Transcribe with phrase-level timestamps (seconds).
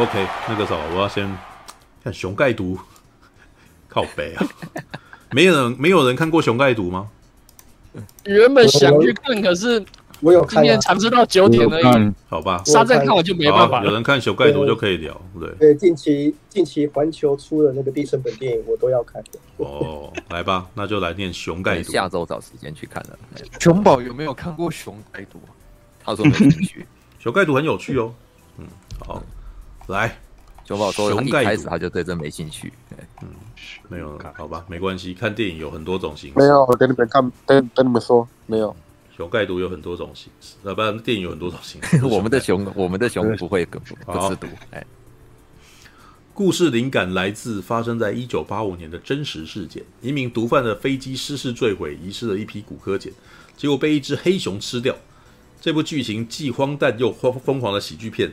[0.00, 1.30] OK，那个时候我要先
[2.02, 2.78] 看熊盖毒，
[3.86, 4.46] 靠北啊！
[5.30, 7.08] 没有人没有人看过熊盖毒吗？
[8.24, 9.84] 原本想去看，可是。
[10.22, 12.62] 我有看，今天尝试到九点而已，好吧。
[12.66, 13.82] 沙赞看我就没办法。
[13.82, 15.48] 有人看熊盖毒就可以聊，对。
[15.58, 19.24] 对，近期近期环球出的那个低成本电影，我都要看。
[19.56, 21.90] 哦，来吧，那就来念熊盖毒。
[21.90, 23.18] 下周找时间去看了。
[23.58, 25.40] 熊宝有没有看过熊盖毒？
[26.04, 26.86] 他说没兴趣。
[27.18, 28.12] 熊盖毒很有趣哦。
[28.58, 28.66] 嗯，
[28.98, 29.22] 好，
[29.90, 30.18] 来。
[30.64, 32.72] 熊宝说一开始他就对这没兴趣。
[33.22, 33.28] 嗯，
[33.88, 35.12] 没有，好吧，没关系。
[35.12, 36.38] 看电影有很多种形式。
[36.38, 38.74] 没有，我等你们看，等等你们说，没有。
[39.16, 42.02] 熊盖毒有很多种形式，那不然电影有很多种形式。
[42.06, 44.46] 我们的熊，我们的熊不会不不吃毒。
[44.70, 44.82] 哎，
[46.32, 53.12] 故事灵感来自发生在一九八五年的真实事件：一名毒贩的飞机失事坠毁，遗失了一批骨科碱，
[53.56, 54.94] 结果被一只黑熊吃掉。
[55.60, 58.32] 这部剧情既荒诞又疯疯狂的喜剧片，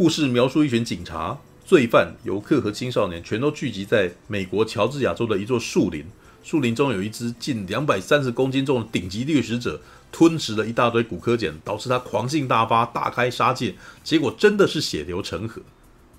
[0.00, 6.02] 故事描述一群警察、罪犯、游客和青少年全都聚集在美国乔治亚州的一座树林，
[6.42, 9.78] 树林中有一只近两百三十公斤重的顶级掠食者。
[10.10, 15.60] 吞食了一大堆骨科碱，导致他狂性大发，大开杀戒，结果真的是血流成河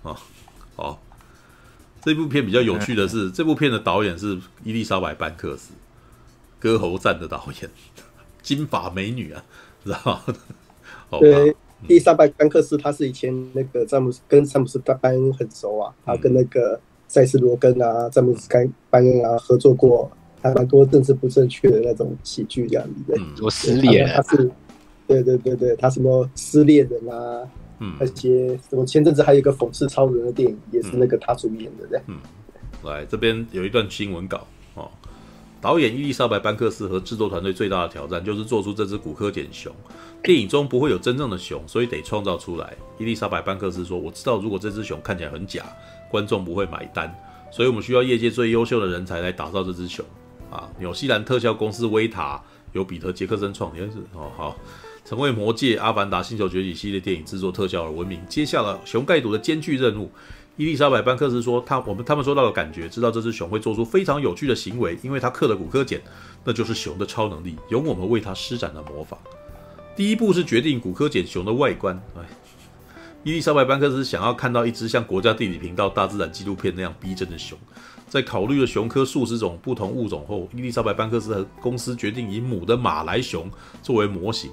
[0.03, 0.15] 啊！
[0.75, 1.01] 好，
[2.03, 5.71] 这部片比较有趣的是，这部片的导演是伊丽莎白·班克斯，
[6.59, 7.69] 《歌喉战》的导演，
[8.43, 9.43] 金发美女啊，
[9.83, 11.19] 知道吗？
[11.19, 11.53] 对，
[11.87, 18.49] 伊丽莎白·班克斯，他是以前那个詹姆斯跟詹姆斯·班恩很熟啊，他跟那个塞斯·罗根啊、詹姆斯·
[18.89, 20.09] 班恩啊合作过。
[20.43, 24.49] 还蛮多政治不正确的那种喜剧这样子的，我失恋，他是，
[25.05, 32.03] 对对对对，他什么失恋人啊，嗯，那些什么前阵子还有一个讽刺超人的电影，也是那个他主演的这样。
[32.07, 32.17] 嗯，
[32.83, 34.37] 来这边有一段新闻稿。
[34.37, 34.47] 哦，
[35.61, 39.71] 导演伊丽莎白班克斯和制作团队最大的挑战就是做出这只骨科点熊。
[40.23, 42.75] 电影中不会有真正的熊，所以得创造出来。
[42.97, 45.63] 伊丽莎白班克斯说：“我知道，如果这只熊看起来很假，
[46.09, 47.15] 观众不会买单，
[47.51, 50.03] 所以我们需要业界最优秀的人才来打造这只熊。”
[50.51, 52.41] 啊，纽西兰特效公司威塔
[52.73, 54.57] 由彼得·杰克森创立，是哦好，
[55.05, 60.11] 曾为《魔戒》《阿凡达》《星球崛起》系列电影制作特效而闻名，接下了熊盖毒的艰巨任务。
[60.57, 66.01] 伊丽莎白·班克斯说：“他我们他们说到的感觉，知道这只熊会做出非常有趣的行为，因为它刻了骨科茧，
[66.43, 69.17] 那就是熊的超能力，由我们为它施展了魔法。
[69.95, 71.99] 第一步是决定骨科茧熊的外观。
[72.17, 72.21] 哎，
[73.23, 77.57] 伊丽莎白·班克斯想要看到一只像国家地理频道大自然纪录片那样逼真的熊。”
[78.07, 83.49] 在考虑了熊科数十种不同物种后，伊丽莎白·班克斯和公司决定以母的马来熊
[83.81, 84.51] 作为模型。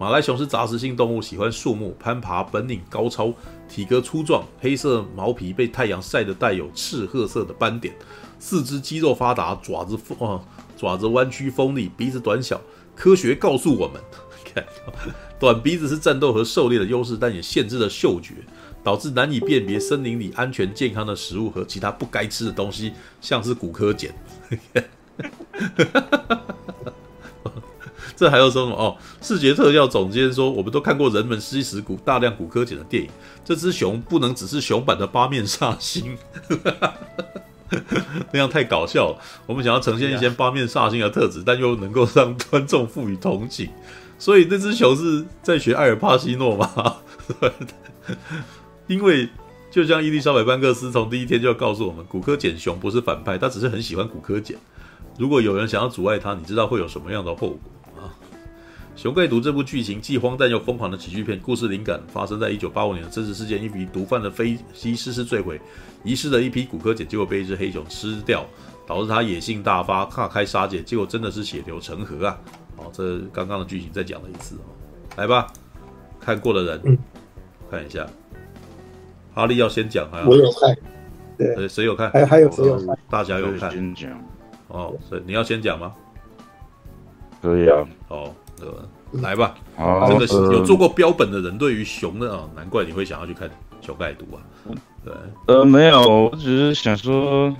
[0.00, 3.34] 马来熊是杂食性动物，喜欢树木、攀爬，本领高超，
[3.68, 7.94] 体格粗壮，黑色毛皮被太阳晒得带有赤褐色的斑点，
[8.38, 10.40] 四肢肌肉发达，爪子锋，
[10.74, 12.58] 爪子弯曲锋利，鼻子短小。
[12.96, 14.00] 科学告诉我们，
[14.54, 14.64] 看，
[15.38, 18.36] 短鼻子是战斗和狩猎的优势，但也限制了嗅觉。
[18.82, 24.10] 导致难以辨别森林里安全健康的食物和其他不该吃的东西，像是骨科碱。
[28.20, 28.94] 这还有说什么哦？
[29.22, 33.08] 视觉特效总监说，我们都看过人们吸食骨大量骨科碱的电影，
[33.42, 36.18] 这只熊不能只是熊版的八面煞星，
[38.30, 39.18] 那样太搞笑了。
[39.46, 43.70] 我们想要呈现一些八面煞星的特质，但又能够让观众赋予同情，
[44.18, 46.96] 所以那只熊是在学艾尔帕西诺吗？
[48.86, 49.30] 因为
[49.70, 54.54] 就像伊丽莎白·班克斯从第一天就要告诉我们，骨科简熊不是反派，他只是很喜欢骨科碱。
[55.18, 57.79] 如果有人想要阻碍他，你知道会有什么样的后果啊？
[59.00, 65.58] 《熊盖毒》这部剧情既荒诞又疯狂的喜剧片，故事灵感发生在一九八五年的真实事件：一批毒贩的飞机失事坠毁，
[66.04, 68.44] 遗失了一批骨科碱，结果被一只黑熊吃掉，
[68.86, 72.38] 导致他野性大发，大开杀戒，结果真的是血流成河啊！
[72.76, 74.54] 好，这刚刚的剧情再讲了一次，
[75.16, 75.50] 来吧，
[76.20, 76.98] 看过的人
[77.70, 78.06] 看一下。
[79.32, 80.76] 哈利要先讲，还我有看，
[81.38, 82.10] 对，谁有看？
[82.10, 82.98] 还还有谁有看？
[83.08, 83.70] 大家有看？
[83.70, 84.10] 先讲
[84.68, 85.94] 哦，所以你要先讲吗？
[87.40, 87.88] 可以啊。
[88.08, 89.54] 哦，呃，来吧。
[89.76, 93.48] 好，这个有做过标本的人，对于熊的啊，难怪你会想要去看
[93.80, 94.40] 《熊盖毒》啊。
[95.04, 95.12] 对，
[95.46, 97.54] 呃，没有，我只是想说，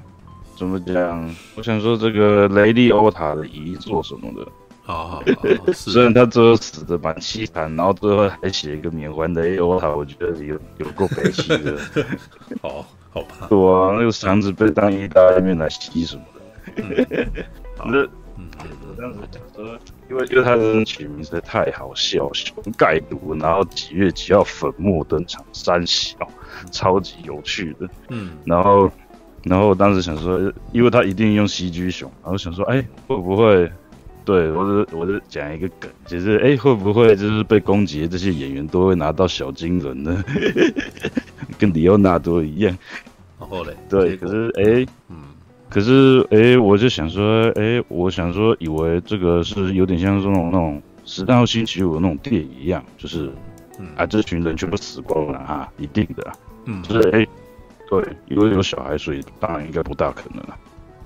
[0.56, 1.35] 怎么讲？
[1.56, 4.47] 我想说这个雷利欧塔的遗作什么的。
[4.82, 5.25] 好好好，
[5.73, 11.79] 虽然他最后死的蛮凄惨，然后最后还写一个缅怀的 A O 塔，我觉得有有够悲戚的。
[12.61, 16.43] 好好吧，对啊，那个肠子被当意大利面来吸什么的。
[17.76, 18.49] 反正， 嗯，
[18.97, 19.79] 这样子讲说，
[20.11, 26.17] 因为因为他的取名实在太好笑，熊盖毒，然后几月几号粉墨登场，三小，
[26.73, 27.89] 超级有趣的。
[28.09, 28.91] 嗯，然后
[29.45, 33.71] 然后我当时想说，因为他一定用 CG 熊，然后想说，哎，会不会？
[34.23, 40.23] 对，我是我是讲一个梗，就是哎、欸，会不会就是被攻击的这些演员都会拿到小金人呢？
[41.59, 42.77] 跟李奥纳多一样。
[43.39, 45.17] 然后嘞，对，可是哎，欸、嗯，
[45.70, 53.31] 可是哎、欸，我就想说，哎、欸，我想说，以为这个是有点像这种那种《十三号星期五》那种电影一样，就是，
[53.78, 56.32] 嗯、啊，这群人全部死光了啊，一定的，
[56.64, 57.28] 嗯，就是哎、欸，
[57.88, 60.58] 对，因为有小孩，所以当然应该不大可能了。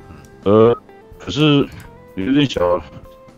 [0.09, 0.79] 嗯，呃，
[1.19, 1.69] 可是
[2.15, 2.83] 有点小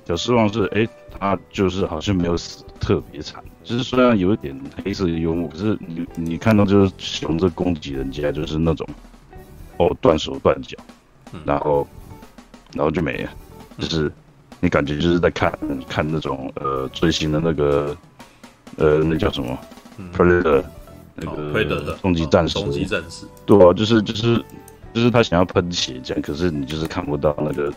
[0.05, 0.89] 小失望是，哎、欸，
[1.19, 3.43] 他就是好像没有死特别惨。
[3.65, 8.87] 就是虽然有一点黑色幽默，可是你你看到就是熊在攻击人家，就是那种
[9.79, 10.79] 哦断手断脚，
[11.45, 11.87] 然后
[12.75, 13.31] 然后就没了，
[13.79, 14.11] 就是
[14.61, 15.53] 你感觉就是在看
[15.89, 17.97] 看那种呃最新的那个
[18.77, 19.59] 呃那叫什么
[20.17, 20.63] ？Predator
[21.15, 24.45] 那个终极战士，终极战士，对啊，就是就是
[24.95, 27.73] 就是他想要喷血这样，可是你就是看不到那个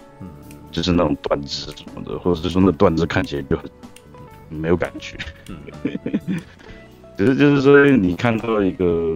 [0.72, 3.70] 就是那种断肢什么的，或者是说那断肢看起来就很。
[4.52, 5.16] 没有感觉，
[5.48, 5.58] 嗯，
[7.16, 9.14] 只是就是说，你看到一个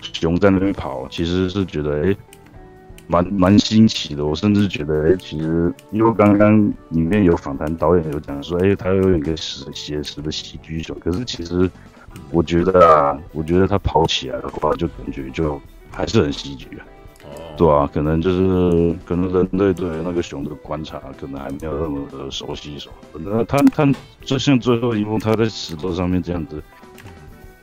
[0.00, 2.16] 熊在那边跑，其实是觉得哎，
[3.06, 4.24] 蛮蛮新奇的。
[4.24, 10.98] 我甚至觉得哎，其实因为刚刚里面有访谈，导演有讲说，哎，他有一个实写实的喜剧熊。
[11.00, 11.70] 可是其实
[12.30, 15.60] 我觉得啊，我觉得他跑起来的话，就感觉就
[15.90, 16.86] 还是很喜剧啊。
[17.56, 26.62] 对啊，可能就是可能人类对那个熊的观察可能还没有那么的熟悉，说，那他他就像最后一幕，他在石头上面这样子，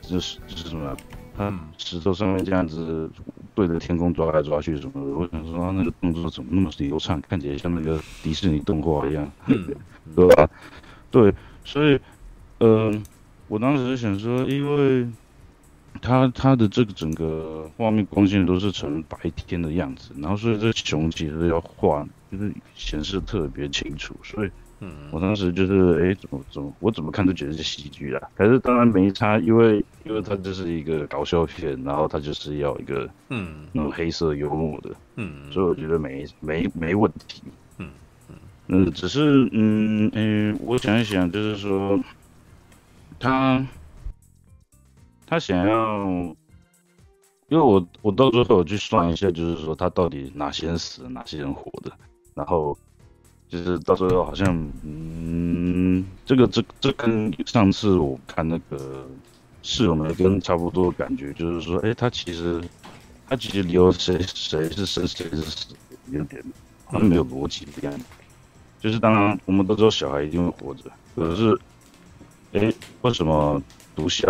[0.02, 0.94] 就是就是什么，
[1.38, 3.08] 他石头上面这样子
[3.54, 9.30] 对着天空抓来抓去什么的，我想说他那个动作怎么那么流畅，看起来像那个迪士尼动画一样，
[10.14, 10.50] 对吧？
[11.10, 11.32] 对，
[11.64, 11.98] 所以，
[12.58, 13.02] 嗯、呃，
[13.48, 15.08] 我当时想说，因为。
[16.02, 24.50] 它它的这个整个画面光线都是成白天的样子，然后所以这熊其实要画就是显示特别清楚，所以，
[24.80, 33.66] 嗯，我当时就是哎怎么怎么我怎么看都觉得是喜剧啦，可是当然没差，因为因为它就是一个搞笑片，然后它就是要一个嗯。
[33.72, 37.42] 那种黑色幽默的，嗯，所以我觉得没没没问题，
[37.78, 37.90] 嗯
[38.28, 38.36] 嗯。
[38.68, 41.98] 嗯，只是嗯嗯，我想一想，就是说
[43.18, 43.66] 他。
[45.26, 46.04] 他想要，
[47.48, 51.90] 因为我我到最后我去算一下，就是说他到底哪些人死，哪些人活的，
[52.34, 52.76] 然后
[53.48, 54.46] 就是到最后好像，
[54.82, 59.06] 嗯，这个这这跟上次我看那个
[59.62, 62.62] 室友们跟差不多的感觉，就是说，哎，他其实
[63.28, 65.74] 他其实留谁谁是生谁是死，
[66.10, 66.42] 有点
[66.86, 67.94] 好像没有逻辑一样。
[68.80, 71.58] 就是当然我们都知道小孩一定会活着，可是，
[72.52, 73.62] 哎，为什么
[73.94, 74.26] 毒枭？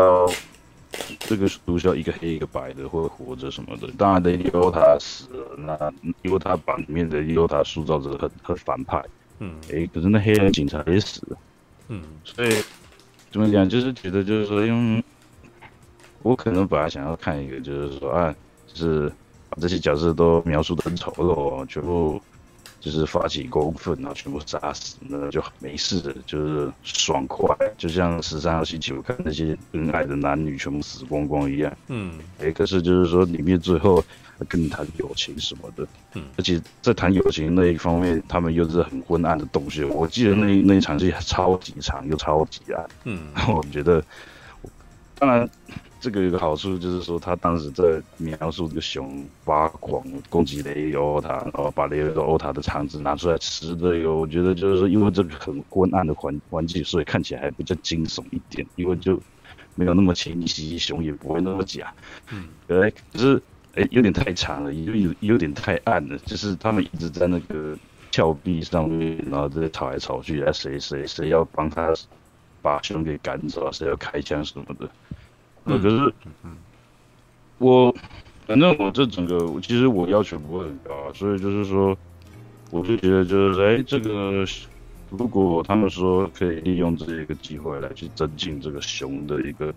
[1.20, 5.93] 这个毒枭一个黑一个白的会活着什么的，当然的利欧塔死了，那
[6.23, 9.02] 因为他把里面的利欧塔塑造者很很反派，
[9.38, 11.38] 嗯，哎，可是那黑人警察也死了，
[11.88, 12.50] 嗯，所以
[13.31, 15.05] 怎么讲，就是觉得就是说，因为
[16.23, 18.35] 我可能本来想要看一个，就是说啊，
[18.67, 19.12] 就是
[19.49, 22.20] 把这些角色都描述的很丑陋，全部。
[22.85, 31.75] 就是发起公愤，然后全部杀死，那就没事的，就是爽快，就像十三号星期五看那些恩爱的男女全部死光光一样。
[31.89, 34.05] 嗯，哎、欸，可是就是说里面最后
[34.49, 39.83] 跟你谈友情什么的，嗯，而且在谈友情那一方面，他们又是很昏暗的东西。
[39.83, 42.87] 我记得那那一场戏超级长又超级暗。
[43.05, 44.05] 嗯，然后我觉得，
[45.19, 45.49] 当然。
[46.01, 47.83] 这个有个好处，就是说他当时在
[48.19, 53.75] 描述这个熊发狂攻击雷欧塔，然后把雷欧塔的肠子拿出来吃。
[53.75, 59.19] 的哟我觉得就是说，因为这个很昏暗的环环境，所以看起来还比较惊悚一点，因为就
[59.77, 61.91] 没有那么清晰，熊也不会那么假。
[62.31, 63.43] 嗯，哎，可是
[63.75, 67.75] 哎，有点太长了，也有有点太暗了，就是他们一直在那个
[68.11, 71.94] 峭壁上面，然后在吵来吵去，哎，谁谁谁要帮他
[72.65, 74.89] 把熊给赶走，谁要开枪什么的。
[75.65, 76.15] 那可是，
[77.59, 77.94] 我
[78.47, 81.94] 反正我这整个，其实我要求不会很高，所以就是说，
[82.71, 84.47] 我就觉得就是哎，这个
[85.11, 89.73] 如果他们说可以利用这一个机会来去增进这个熊的一个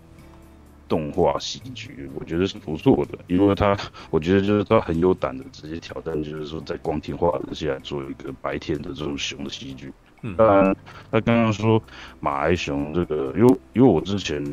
[0.88, 3.76] 动画喜剧，我觉得是不错的，因为他
[4.08, 9.92] 我觉得就是他很有胆的直接挑战，就是说在光天化日下做一个白天的这种熊的喜剧。
[10.36, 10.76] 当然，
[11.10, 11.82] 他刚刚说
[12.20, 14.44] 马来熊这个，因为因为我之前。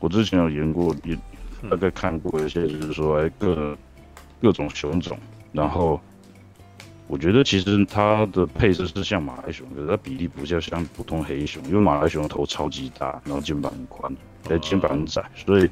[0.00, 1.16] 我之前有研过，也
[1.70, 3.74] 大概看过一些，就是说，哎，各
[4.38, 5.18] 各种熊种，
[5.50, 5.98] 然后
[7.06, 14.14] 我觉得其实它的配置是像马来熊，可是它比例不像像普通黑熊，因为马来熊的头超级大，然后肩膀很宽，
[14.50, 15.70] 哎，肩膀很窄，所以，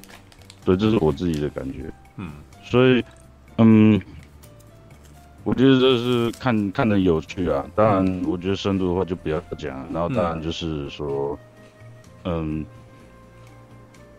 [0.65, 3.05] 所以这是我自己的感觉，嗯，所以，
[3.59, 4.01] 嗯，
[5.45, 7.67] 我觉得这是看看的有趣啊。
[7.75, 9.77] 当然，我觉得深度的话就不要讲。
[9.93, 11.37] 然后，当然就是说，
[12.25, 12.67] 嗯，嗯，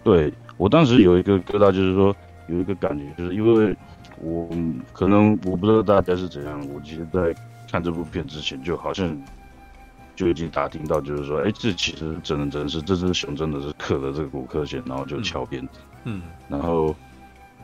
[0.03, 2.13] 对我当时有一个疙瘩，就是说
[2.50, 3.74] 有一个感觉，就是因为
[4.22, 4.50] 我
[4.92, 6.60] 可能我不知道大家是怎样。
[6.74, 7.34] 我其实，在
[7.72, 9.18] 看这部片之前，就好像
[10.18, 16.94] 就已经打听到，就是说，哎，这其实真的真是这只熊真的是刻了这个古柯钳，然后就敲鞭子，嗯，然后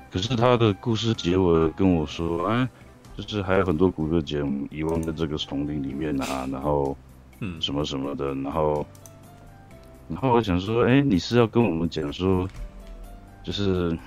[0.09, 2.65] 可是他的故事结尾跟我说，哎。
[3.23, 6.95] 就是还有很多古柯钳遗忘在这个丛林里面啊， 然后，
[7.39, 8.85] 嗯，什么什么的，然后，
[10.07, 12.47] 然后我想说，哎，你是要跟我们讲说，
[13.43, 13.97] 就是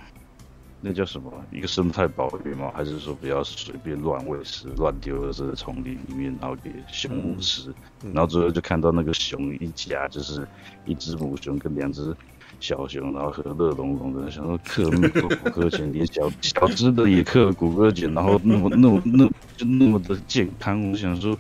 [0.81, 2.71] 那叫什么一个生态保育吗？
[2.75, 7.73] 还是说不要随便乱喂食、乱丢在这个丛林里面，然后给熊吃？
[8.12, 10.47] 然后最后就看到那个熊一家，就是
[10.85, 12.14] 一只母熊跟两只。
[12.62, 19.26] 小熊，然后和乐融融的，想说刻那么多古柯钳，连小小只的也刻古柯钳，然后那么那么那
[19.57, 21.37] 就那么的健康，我想说，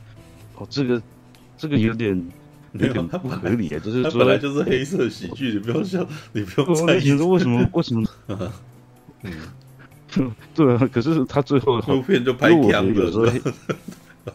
[0.56, 1.00] 哦，这个
[1.56, 2.20] 这个有点
[2.72, 7.16] 有点不合理啊，就是说本来就是黑色喜剧，你不要笑，你不用在意。
[7.16, 7.64] 说为什么？
[7.72, 8.04] 为什么？
[10.16, 13.32] 嗯，对啊，可是他最后后片就拍僵了。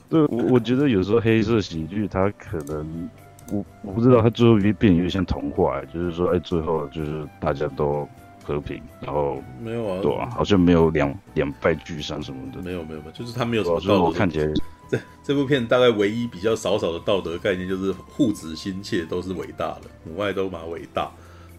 [0.08, 3.10] 对，我我觉得有时候黑色喜剧它可能。
[3.51, 8.07] 我我不知道他最后变变有点像童话，就是说，哎，最后就是大家都
[8.43, 14.01] 和平，然后没有啊，对啊，好像没有两两败俱伤什么的，没有没有没有，就是他没有什么道德。
[14.01, 14.47] 我看起来，
[14.89, 21.09] 这这部片大概唯一比较少少的道德概念就是护子心切都是伟大的，母爱都蛮伟大。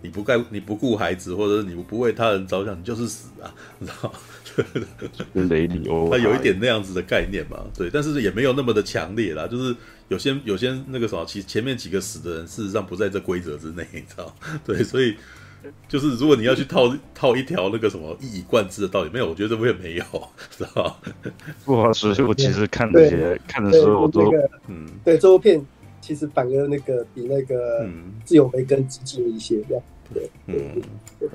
[0.01, 4.19] 你不该你不顾孩子，或者是你不为他人着想，你就是死啊，你知道吗？
[5.49, 9.75] 雷里欧，他有一点那样子的概念嘛，对，但是也没有那么的强烈啦，就是。
[10.09, 14.35] 有些有些那个什么，其前面几个死的人，事实上不在这规则之内， 你知道？
[14.65, 15.15] 对，所以
[15.87, 20.05] 就是如果你要去套套一条那个什么一以贯之的道理，没有，我觉得这部片没有，
[20.51, 20.99] 知道
[21.65, 24.33] 不好说，所以我其实看这些看的时候，我都
[24.69, 25.61] 嗯，对，这部片
[26.01, 27.87] 其实反而那个比那个
[28.25, 29.83] 自由梅根激进一些，这样
[30.15, 30.81] 对，嗯，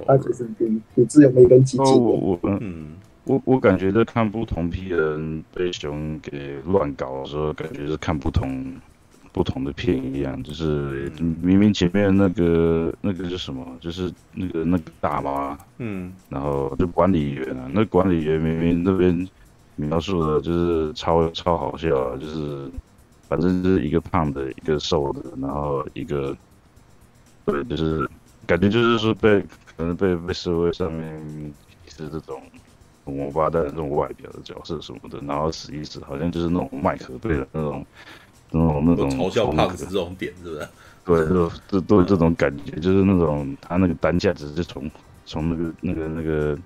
[0.08, 2.96] 他其实比比自由梅根激进，我我嗯。
[3.26, 8.76] 我我感觉在看不同批人被熊给乱搞的时候，感觉是看不同
[9.32, 11.10] 不同的片一样，就是
[11.42, 19.28] 明明前面那个那个是什么，就是那个那个大妈，嗯，然后就管理员啊，那管理员明明那边
[19.76, 22.70] 描述的就是超超好笑啊，就是
[23.30, 26.36] 反正就是一个胖的，一个瘦的，然后一个
[27.46, 28.06] 对，就是
[28.46, 29.42] 感觉就是说被
[29.78, 31.56] 可能被被社会上面
[31.88, 32.44] 是这种。
[33.06, 37.86] 王八蛋的这种外表的角色什么的，然后死一死，好像就是那种麦克贝的那种、
[38.52, 40.68] 那种、那种嘲笑胖子这种点，是不是？
[41.06, 44.90] 对，就就都有这种感觉，就是那种他那个担架只是从
[45.26, 46.58] 从那个那个那个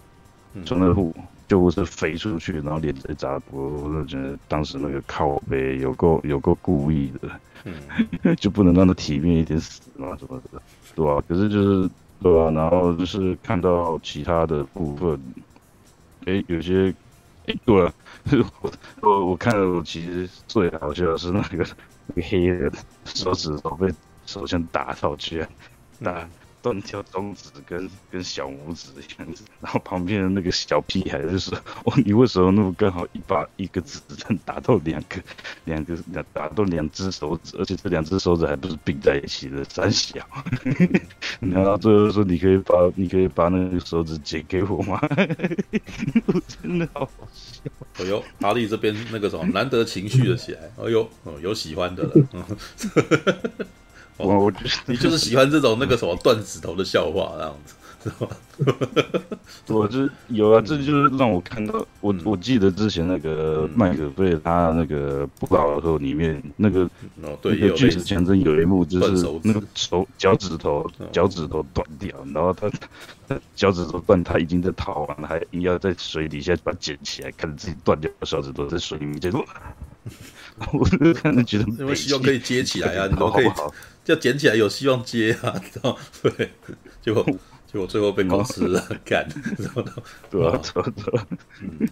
[0.63, 1.11] 从那个护
[1.47, 7.31] 救护车飞出去，然后脸在砸锅，我就觉得当时那个靠背有够有够故意的，
[7.63, 10.61] 嗯、 就不能让他体面一点死嘛什么的，
[10.95, 11.23] 对吧、啊？
[11.27, 11.89] 可是就是
[12.21, 12.51] 对吧、啊？
[12.51, 15.19] 然后就是看到其他的部分。
[16.27, 16.93] 哎、有些，
[17.45, 17.93] 哎、对了，
[18.99, 21.65] 我我看了，我其实最好笑的是那个
[22.15, 22.69] 黑人
[23.05, 23.87] 手指头被
[24.25, 25.47] 手枪打到去，
[25.99, 26.27] 那
[26.67, 35.15] 断掉中指跟跟小拇指这样子，然后旁边的那个小屁孩就说：“哦，你为什么那么刚好一把一个子弹打到两个
[35.63, 40.19] 两个两打到两只手指，而且这两只手指还不是并在一起的，三小。
[41.39, 44.99] ”然后最后说：“你可以把你可以把那个手指剪给我吗？”
[46.27, 47.71] 我 真的好好笑。
[47.99, 50.59] 哎呦，哈利这边那个什么难得情绪了起来。
[50.77, 52.13] 哎呦，哦，有喜欢的了。
[54.17, 57.73] 我我觉得你就是喜欢这种那个什么断指头的笑话这样子。
[58.03, 58.29] 是吧？
[59.67, 66.81] 我就有啊，这就是让我看到我我记得之前那个麦可贝他那个不老的时候里面那个
[67.23, 72.69] 哦对，那个巨石强森有一幕就是那个手脚趾头脚趾头断掉，然后他
[73.27, 79.43] 他脚趾头断，他已经在逃亡了，还硬要在水底下把它捡起来，看着自己断掉的手指头在水里面结果，
[80.71, 83.47] 我就看着觉得因为希望可以接起来啊，你都可以
[84.11, 86.51] 要捡起来有希望接啊，知道对，
[87.01, 87.25] 结果。
[87.67, 89.27] 结果最后被公司干，
[90.31, 91.27] 对啊，对啊，
[91.61, 91.85] 嗯，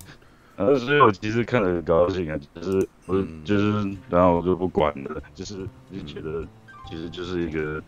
[0.55, 6.47] 然后所以我其实看得很高兴啊，就是我就是，然后我就不管了，就是就觉得
[6.89, 7.83] 其实就是一个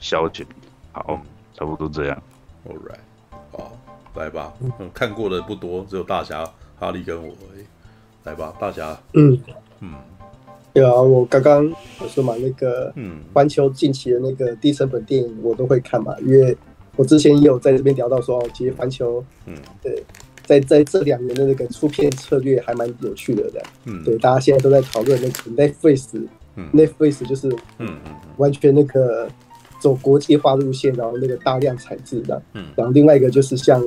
[0.00, 0.42] 消遣，
[0.90, 1.22] 好，
[1.52, 2.22] 差不多这样。
[2.66, 2.98] All right，
[3.52, 3.78] 好，
[4.14, 7.66] 来吧，嗯，看过的不多，只有大侠哈利跟我而已，
[8.24, 9.38] 来吧，大侠，嗯。
[9.80, 9.94] 嗯，
[10.80, 16.56] 对啊，我刚刚我说嘛，那个嗯，环球近期的那个低成本电影我都会看嘛，因为。
[16.96, 20.02] 我之前也有在这边聊到说，其实环球，嗯，对，
[20.44, 26.20] 在在这两年的那个出片策略还蛮有趣的，的，嗯，对，大家现在都在讨论那个 Netflix，
[26.56, 29.28] 嗯，Netflix 就是嗯嗯完全那个
[29.78, 33.80] 走国际化路线，然后那个大量产制的，嗯，然后另外一个就是像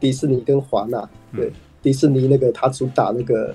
[0.00, 1.06] 迪士尼跟华纳，
[1.36, 3.54] 对，迪士尼那个他主打那个，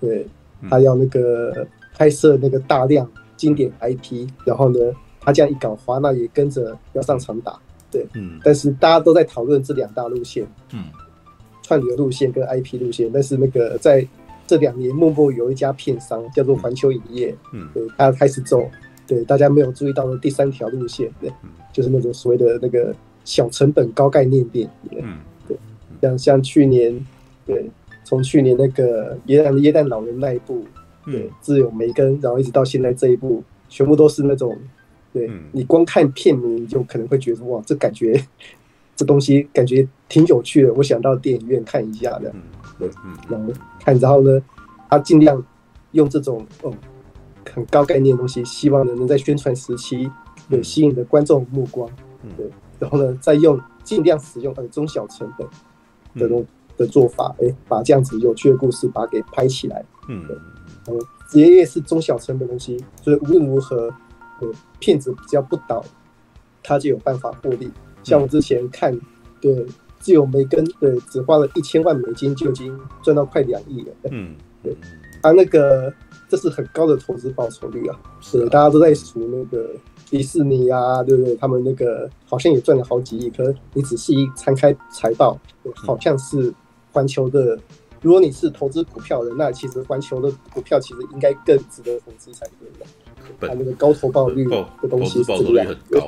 [0.00, 0.24] 对，
[0.70, 4.78] 他要那个拍摄那个大量经典 IP，然后呢，
[5.20, 7.58] 他这样一搞，华纳也跟着要上场打。
[7.90, 10.84] 对，嗯，但是大家都在讨论这两大路线，嗯，
[11.62, 14.06] 串流路线跟 IP 路线，但是那个在
[14.46, 18.68] 这两年，默默有一家片商叫做环球影业，嗯，对，他开始走，
[19.06, 21.32] 对，大家没有注意到的第三条路线，对，
[21.72, 22.94] 就是那种所谓的那个
[23.24, 25.56] 小成本高概念电影，嗯，对，
[26.02, 26.92] 像像去年，
[27.46, 27.70] 对，
[28.06, 30.64] 从去年那个耶诞耶诞老人那一部，
[31.04, 34.56] 对，自有梅根，然后一直到现在这一部，全部都是那种。
[35.12, 38.22] 对，你光看片名就可能会觉得哇，这感觉
[38.94, 42.32] 这东西感觉挺有趣的，我想到电影院看一下的。
[42.78, 42.88] 对，
[43.28, 44.40] 然后看，然后呢，
[44.88, 45.42] 他尽量
[45.92, 46.72] 用这种哦
[47.52, 50.08] 很高概念的东西，希望能在宣传时期
[50.48, 51.90] 对吸引的观众目光。
[52.36, 52.48] 对，
[52.78, 55.48] 然后呢，再用尽量使用呃中小成本
[56.20, 56.44] 的种
[56.76, 59.84] 的做法，哎，把这样子有趣的故事把它给拍起来。
[60.08, 60.24] 嗯，
[60.86, 63.92] 然后直接是中小成本东西，所以无论如何。
[64.38, 64.46] 对，
[64.78, 65.82] 片子只要不倒，
[66.62, 67.70] 他就有办法获利。
[68.02, 68.94] 像我之前看，
[69.40, 69.64] 对，
[69.98, 73.92] 自由梅根，对，只花了一千万美金就已经赚到快两亿了。
[74.10, 74.76] 嗯，对，
[75.22, 75.90] 他、啊、那个
[76.28, 77.98] 这是很高的投资报酬率啊。
[78.20, 79.70] 是大家都在数那个
[80.10, 81.34] 迪士尼啊，对不对？
[81.36, 83.30] 他们那个好像也赚了好几亿。
[83.30, 85.40] 可是你仔细一摊开财报，
[85.74, 86.52] 好像是
[86.96, 87.58] 环球的。
[88.00, 92.68] 如果你是投资股票的，那其实环球的股票其实应该更值得投资才对。
[92.78, 92.86] 的。
[93.40, 96.00] 他那个高投报率的东西是这样，对，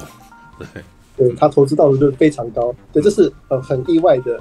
[1.16, 1.34] 对。
[1.34, 4.40] 他投资到的率非常高，对，这是呃很意外的，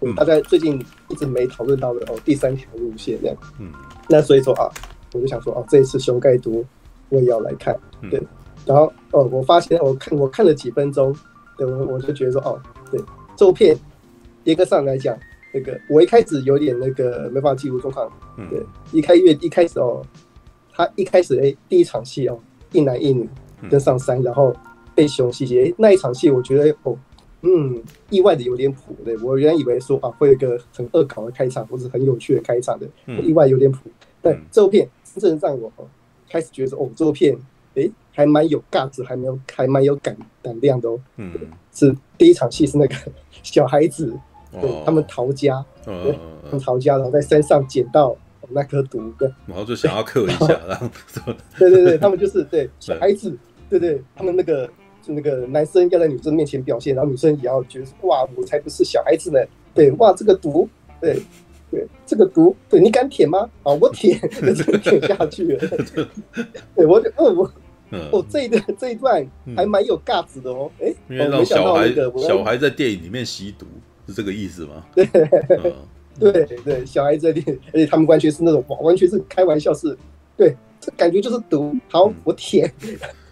[0.00, 3.70] 对，大家最近一直没讨论到的哦，第三条路线这样，嗯，
[4.08, 4.70] 那所以说啊，
[5.12, 6.64] 我就想说哦，这一次熊盖读
[7.10, 7.78] 我也要来看，
[8.10, 8.20] 对，
[8.64, 11.14] 然后哦，我发现我看我看了几分钟，
[11.58, 12.58] 对我我就觉得说哦，
[12.90, 12.98] 对，
[13.36, 13.76] 这部片
[14.44, 15.14] 严格上来讲，
[15.54, 18.12] 那个我一开始有点那个没办法记录状况，
[18.50, 18.60] 对，
[18.92, 20.04] 一开月一开始哦。
[20.76, 22.36] 他一开始哎、欸，第一场戏哦，
[22.72, 23.28] 一男一女
[23.70, 24.52] 跟上山，然后
[24.92, 25.62] 被熊袭击。
[25.62, 26.98] 哎，那一场戏我觉得哦，
[27.42, 28.92] 嗯，意外的有点普。
[29.04, 32.88] 对，我原来以为说啊，会有一个很恶搞的开场，或者很有趣的开场的，
[33.22, 33.88] 意外有点普。
[34.20, 35.72] 但这部片真正让我
[36.28, 37.38] 开始觉得哦，这部片
[37.76, 40.98] 哎，还蛮有架子，还没有还蛮有胆胆量的哦。
[41.18, 41.30] 嗯，
[41.72, 42.96] 是第一场戏是那个
[43.44, 44.12] 小孩子，
[44.60, 48.16] 对，他们逃家，对，他们逃家，然后在山上捡到。
[48.50, 50.86] 那颗毒对，然后就想要克一下， 然后
[51.58, 53.34] 对对对，他们就是对小 孩子，
[53.70, 54.66] 对对，他们那个
[55.00, 59.40] 就那个男生要在女生面前表现，然后女生也要觉得哇，我才不是小孩子呢，
[59.74, 60.68] 对哇，这个毒，
[61.00, 61.18] 对
[61.70, 63.48] 对，这个毒，对你敢舔吗？
[63.62, 65.68] 啊， 我舔，就舔下去了。
[66.74, 67.50] 对，我就嗯我
[68.12, 73.64] 哦这一段这一段还蛮有尬子的哦，哎，因为让小孩小孩在电影里面吸毒
[74.06, 74.84] 是这个意思吗？
[74.94, 75.06] 对。
[76.16, 76.30] 对
[76.64, 79.98] 对，小孩子在练，而且他们完全是那种，完全是开玩笑是，是
[80.36, 81.74] 对，这感觉就是毒。
[81.90, 82.72] 好，我舔。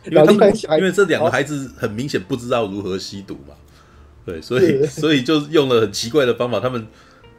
[0.05, 3.55] 因为他们因为这两个孩子很明显不知道如何吸毒嘛，
[4.27, 6.85] 对，所以所以就用了很奇怪的方法，他们。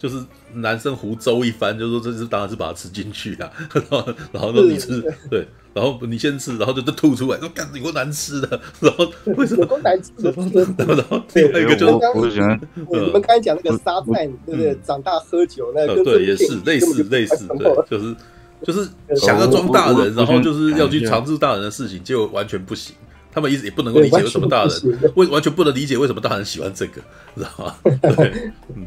[0.04, 0.22] 就是
[0.56, 10.30] 男生胡诌一番，就说这是当然是把它吃进去啊， 然后然后说你吃，对，然后你先吃，然后就就吐出来，说干你有难吃的， 然后为什么都难吃的？
[10.86, 14.78] 然后另外一个就是我喜欢，你们 刚才讲那个沙赞，对不对？
[14.84, 18.14] 长大喝酒那个，对，也是类似类似，对，就是
[18.62, 22.94] 就是想要装大人，然后就是要去尝试大人的事情，结果完全不行。
[23.32, 27.02] 他们一直也不能够理解为什么大人为完全不能理解为什么大人喜欢这个，
[27.38, 27.76] 知道吗？
[28.16, 28.86] 对，嗯。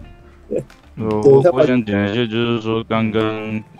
[0.99, 1.21] 我
[1.53, 3.23] 我想讲一下，就是说刚刚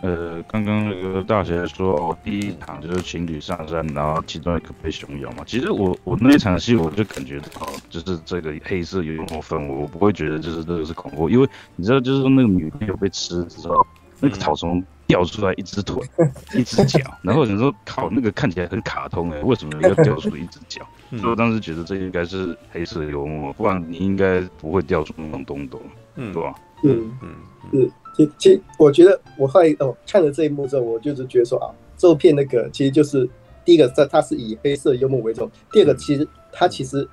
[0.03, 5.43] 呃，刚刚那个大侠说哦，第一场就是情侣上山，然后其中一个被熊咬嘛。
[5.47, 13.87] 其实我我那场戏我就感觉到，就是这个黑色幽默氛围，我不会觉得就是这个是恐怖，因为你知道，就是说那个女朋友被吃之后，
[14.21, 15.97] 那个草丛掉出来一只腿，
[16.55, 20.87] 一只脚，然后你说靠，那个看起来很卡通哎，为什么要掉出一只脚？
[21.17, 25.81] 所以我当时觉得这应该是黑色幽默，不然你应该不会掉出那种东东，
[26.17, 26.53] 嗯，对吧？
[26.83, 27.29] 嗯嗯
[27.73, 33.29] 嗯，其其实我觉得我后来哦看了这一幕之后，我就是觉得说啊，这部片那个其实就是
[33.65, 37.09] 第一个，在它是以黑色幽默为重；第二个，其实它其实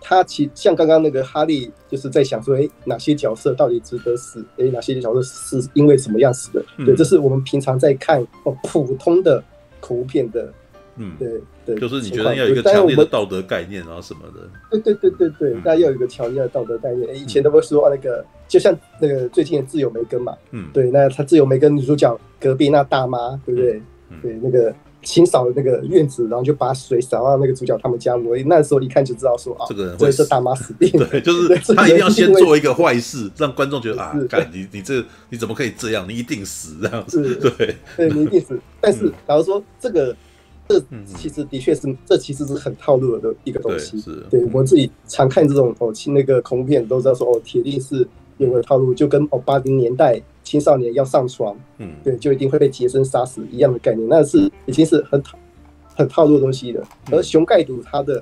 [0.00, 4.44] 它其像刚刚那个哈利就是在想说，哎，哪些角色到底值得死？
[4.56, 6.64] 哎，哪些角色是因为什么样死的？
[6.86, 9.42] 对，这是我们平常在看哦普通的
[9.80, 10.52] 恐怖片的
[11.02, 14.78] 嗯，对对，就是你觉得要有一个强烈的道德概念啊什么的。
[14.78, 17.16] 对对对对对，大家要有一个强烈的道德概念。
[17.16, 23.82] 以前都会说那个，就像那个最近的自由梅根嘛，嗯，对，那他自由梅根女主角隔壁那大妈，对不对？
[24.22, 24.74] 对，那个。
[25.02, 28.14] 清扫的那个院子，然后就把水洒到那个主角他们家。
[28.14, 31.06] 我那时候一看就知道说啊，这个人会是大妈死定了。
[31.10, 36.06] 对，就是他一定要先做一个坏事，让观众觉得啊，干你你这你怎么可以这样？
[36.06, 37.34] 你一定死这样子。
[37.36, 38.60] 对，对你一定死。
[38.78, 40.14] 但是假如说这个
[40.78, 44.00] 这其实的确是这其实是很套路的一个东西。
[44.00, 48.06] 是，对我自己常看这种哦，那个恐怖片都知道说哦，铁定是
[48.38, 50.20] 有个套路，就跟哦八零年代。
[50.42, 55.38] 青少年要上床，嗯，对，就一定会被杰森杀死一样的概念，那是已经是很套
[55.94, 56.84] 很套路的东西了。
[57.12, 58.20] 而熊盖毒它的，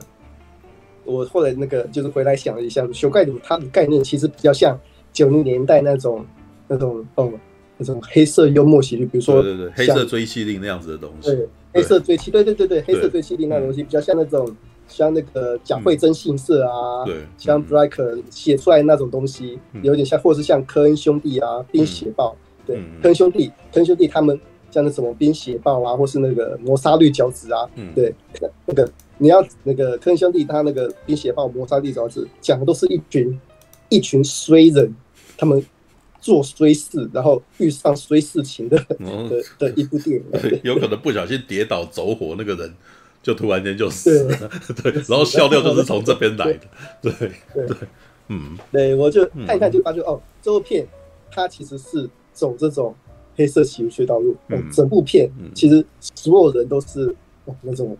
[1.07, 4.79] 我后来那个就是回来想了一下，熊盖毒它的概念其实比较像
[5.11, 6.23] 九零年代那种
[6.67, 7.33] 那种哦
[7.79, 14.54] 那种黑色幽默喜剧，比如说对对对，黑色追妻令那样子的东西，对，黑色追缉，对对对对，黑色追缉令那东西比较像那种
[14.87, 22.35] 像那个贾惠珍信社啊，对，像布莱克写出来那种东西，有点像，或是像科恩兄弟啊，冰血暴，
[22.66, 24.38] 对，科恩兄弟，科恩兄弟他们
[24.70, 28.14] 像那什么冰血暴啊，或是那个磨砂绿脚趾啊，对，
[28.64, 33.38] 那个你要那个科恩兄弟他那个冰血暴、磨砂绿脚趾讲的都是一群
[33.90, 34.94] 一群衰人，
[35.37, 35.62] 他们
[36.29, 42.75] 做衰事，然后遇上衰事情的的的一部电影， 有可能不小心跌倒走火那个人。
[43.21, 46.61] 就突然间就死了，对， 然后笑料就是从这边来的，
[47.03, 47.12] 对。
[47.53, 47.77] 对对，
[48.29, 50.87] 嗯，对，我就看一看就发觉哦，这部片
[51.31, 52.95] 它其实是走这种
[53.35, 57.14] 黑色喜剧道路，哦，整部片其实所有人都是
[57.62, 57.99] 那种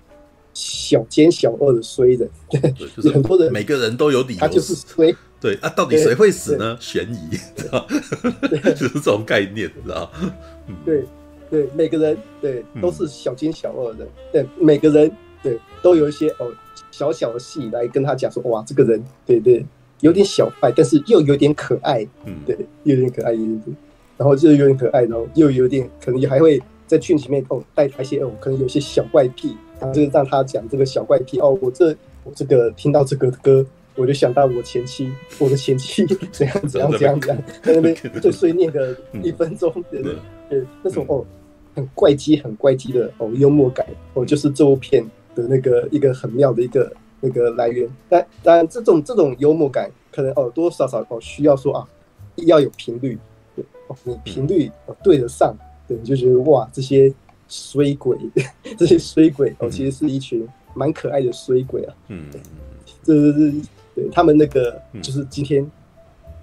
[0.55, 6.77] 小奸小恶的衰人，对，就是 很多人每个人都有理由，他就是衰，对啊，到底谁会死呢？
[6.81, 7.87] 悬疑， 知道，
[8.74, 10.11] 就是这种概念，知道，
[10.85, 11.05] 对。
[11.51, 15.11] 对每个人，对都是小奸小恶的，对每个人，
[15.42, 16.53] 对都有一些哦
[16.90, 19.64] 小小的戏来跟他讲说，哇，这个人，对对，
[20.01, 23.62] 有点小坏，但是又有点可爱，嗯，对，又有点可爱，有点，
[24.18, 29.57] 然后就有点可爱，然后又有点可能也还会在剧情里面哦带他一些哦，可能有些小怪癖，
[29.94, 33.64] 就是让他讲这个小怪癖哦，我这我这个听到这个歌，
[33.99, 40.15] 我就想到我前妻， 我的前妻 怎样怎样怎样怎样，在那边 就碎念个一分钟，对对
[40.49, 41.25] 对，那种哦。
[41.75, 45.01] 很怪机，很怪机的哦，幽默感哦，就是这部片
[45.37, 47.89] 的那个一个很妙的一个那个来源。
[48.09, 51.89] 但当然，这种这种幽默感可能哦，多多少少哦需要说啊，
[52.35, 53.17] 要有频率，
[53.55, 55.55] 对哦，你频率哦对得上，
[55.87, 57.15] 对，你就觉得哇，这些
[57.47, 58.19] 衰鬼，
[58.77, 61.95] 这些衰鬼哦，其实是一群蛮可爱的衰鬼啊。
[62.09, 62.25] 嗯，
[63.05, 63.55] 这是
[63.99, 65.69] 对他们那个就是今天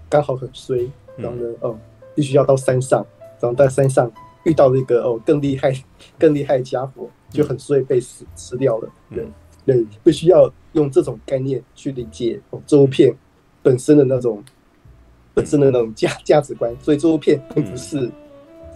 [0.10, 1.78] 刚好很衰，然后呢哦，
[2.13, 3.06] 必须要到山上，
[3.39, 4.12] 然后在山上。
[4.48, 5.74] 遇到了一个哦更厉害、
[6.20, 8.88] 更厉害的家伙，就很衰被死吃掉了。
[9.10, 9.26] 对
[9.65, 13.12] 对，必须要用这种概念去理解哦这部片
[13.63, 14.44] 本身的那种
[15.34, 16.72] 本身的那种价价值观。
[16.80, 18.08] 所以这部片并不是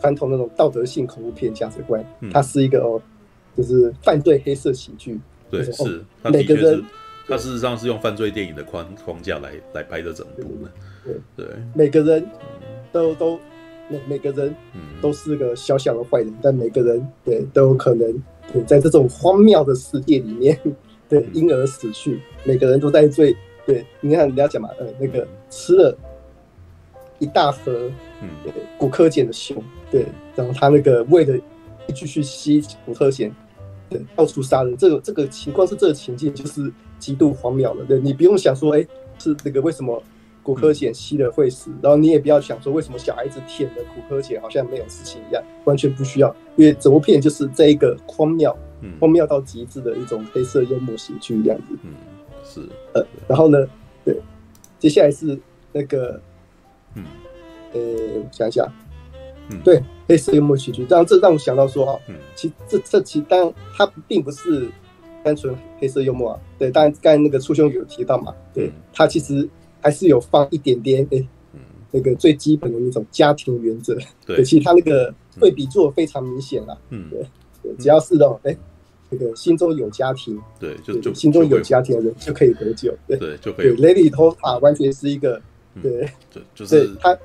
[0.02, 3.00] 传统那种道德性恐怖片价值观，它是一个哦
[3.56, 5.20] 就是犯罪黑色喜剧。
[5.52, 6.84] 对，是每个人，
[7.30, 10.72] 它事实上是用犯罪电影的框框架来来拍的整部的。
[11.06, 12.28] 对对，每个人
[12.92, 13.40] 都都。
[13.92, 14.56] 每每个人
[15.02, 20.56] 都是个小小的坏人，但每个人对都有可能对在这种荒谬的世界里面
[21.10, 22.22] 对因而死去。
[22.44, 25.98] 每个人都在最对，你看人家讲嘛，呃，那个吃了
[27.18, 27.90] 一大盒
[28.44, 29.58] 对骨科碱的熊，
[29.90, 31.36] 对，然后他那个为了
[31.88, 33.32] 继续吸骨科碱，
[33.90, 34.78] 对，到处杀人。
[34.78, 37.86] 这个这个情况是这个情境就是极度荒谬了。
[37.86, 38.86] 对，你不用想说，哎，
[39.18, 40.02] 是那个为什么？
[40.42, 48.58] 骨科碱吸了会死，然后你也不要想说为什么小孩子舔了骨科碱好像没有事情一样，完全不需要，因为整部片就是这一个荒谬、
[49.00, 51.78] 荒谬到极致的一种黑色幽默喜剧这样子。
[51.84, 51.92] 嗯，
[52.44, 52.62] 是。
[52.94, 53.68] 呃，然后呢，
[54.04, 54.20] 对，
[54.80, 55.38] 接下来是
[55.72, 56.20] 那个，
[56.96, 57.04] 嗯，
[57.74, 57.80] 呃，
[58.24, 58.66] 我想一下，
[59.52, 64.68] 嗯，对，黑色幽默喜剧，这样这让我想到说啊，嗯，其这这其当然它并不是
[65.24, 69.48] 单纯黑色幽默啊，对，当然刚才那个初兄有提到嘛，对，他其实。
[69.82, 71.26] 还是有放一点点诶，
[71.90, 73.98] 那个最基本的那种家庭原则。
[74.26, 76.78] 对，其实他那个对比做的非常明显了。
[76.90, 78.58] 嗯，对，只要是那种诶，
[79.10, 82.94] 那个心中有家庭，对，就就心中有家庭的人就可以得救。
[83.08, 83.70] 对，就可以。
[83.78, 85.42] 雷里托塔完全是一个，
[85.82, 87.18] 对，对，就是他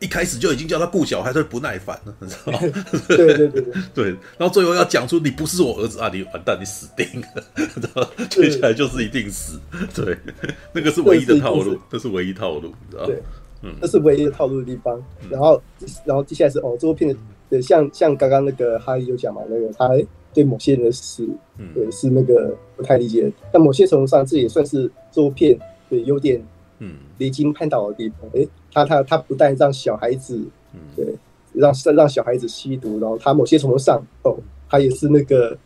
[0.00, 2.58] 一开始就已经叫他顾小孩，他就不耐烦了，你知道吗？
[3.08, 4.04] 对对对对 对，
[4.38, 8.08] 然后最后要讲出你不是我儿子啊，你完蛋，你死定了，知道吗？
[8.30, 9.58] 接下来就是一定死，
[9.94, 10.16] 对，
[10.72, 13.06] 那个是唯一的套路，这是唯一套路，知道吗？
[13.06, 13.22] 对，
[13.62, 15.02] 嗯，这是唯一的套路的地方。
[15.28, 15.60] 然后，
[16.04, 17.16] 然后接下来是哦，这部片
[17.50, 19.88] 的，像像刚刚那个哈利有讲嘛，那个他
[20.32, 23.28] 对某些人的死，嗯对是那个不太理解。
[23.52, 25.58] 但某些程度上，这也算是这部片
[25.90, 26.40] 的有点
[26.78, 28.30] 嗯离经叛道的地方。
[28.34, 30.36] 诶，他他他不但让小孩子
[30.72, 31.14] 嗯对
[31.54, 34.36] 让让小孩子吸毒，然后他某些程度上哦，
[34.68, 35.56] 他也是那个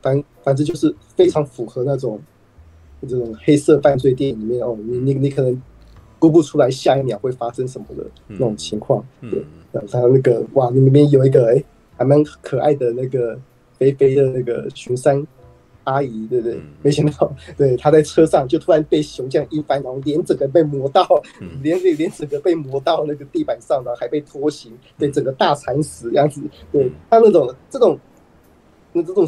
[0.00, 2.20] 反反正就是非常符合那种
[3.08, 5.60] 这种黑色犯罪电影里面哦，你你你可能
[6.18, 9.04] 估不出来下一秒会发生什么的那种情况。
[9.20, 11.64] 嗯对，然后他那个哇，里面有一个诶
[11.96, 13.38] 还蛮可爱的那个
[13.78, 15.26] 肥肥的那个巡山
[15.86, 16.56] 阿姨，对不对？
[16.56, 16.62] 嗯。
[16.82, 21.06] 没想到，对，她在车上就突然被熊这样一翻，然后脸整个被磨到，
[21.40, 21.48] 嗯。
[21.62, 26.40] 连脸整个被磨到那个地板上，然后还被拖行，对，整个大惨死这样子。
[26.70, 26.90] 对。
[27.10, 27.98] 他那种这种
[28.92, 29.26] 那这种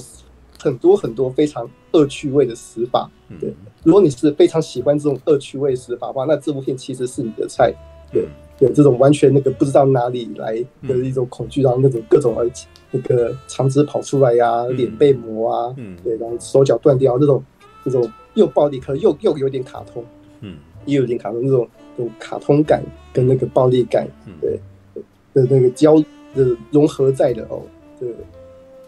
[0.59, 7.73] 很多很多非常恶趣味的死法，对，如果你是非常喜欢这种恶趣味死法的话，那这部片其实是你的菜，
[8.13, 8.29] 对。
[8.61, 10.53] 有这种完全那个不知道哪里来
[10.89, 12.45] 的一种恐惧，然后那种各种呃
[12.91, 17.43] 那个肠子跑出来呀、啊，脸被磨啊，对，然后手脚断掉，那种
[17.85, 20.05] 那种又暴力，可又又有点卡通，
[20.41, 24.07] 嗯，又有点卡通，那种那种卡通感跟那个暴力感，
[24.41, 24.59] 对。
[25.35, 25.95] 的那个交
[26.35, 27.63] 的融合在的哦，
[28.01, 28.15] 这个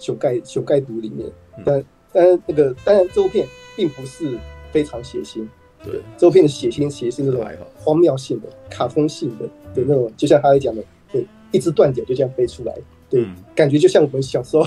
[0.01, 1.31] 熊盖熊盖毒里面，
[1.65, 4.37] 但但那个当然这部片并不是
[4.73, 5.47] 非常血腥。
[5.85, 10.83] 对，这部片的血腥其实是那种荒谬性的、卡通性的的那种，就像他在讲的，
[11.13, 12.75] 对，一只断脚就这样飞出来，
[13.11, 14.65] 对，感觉就像我们小时候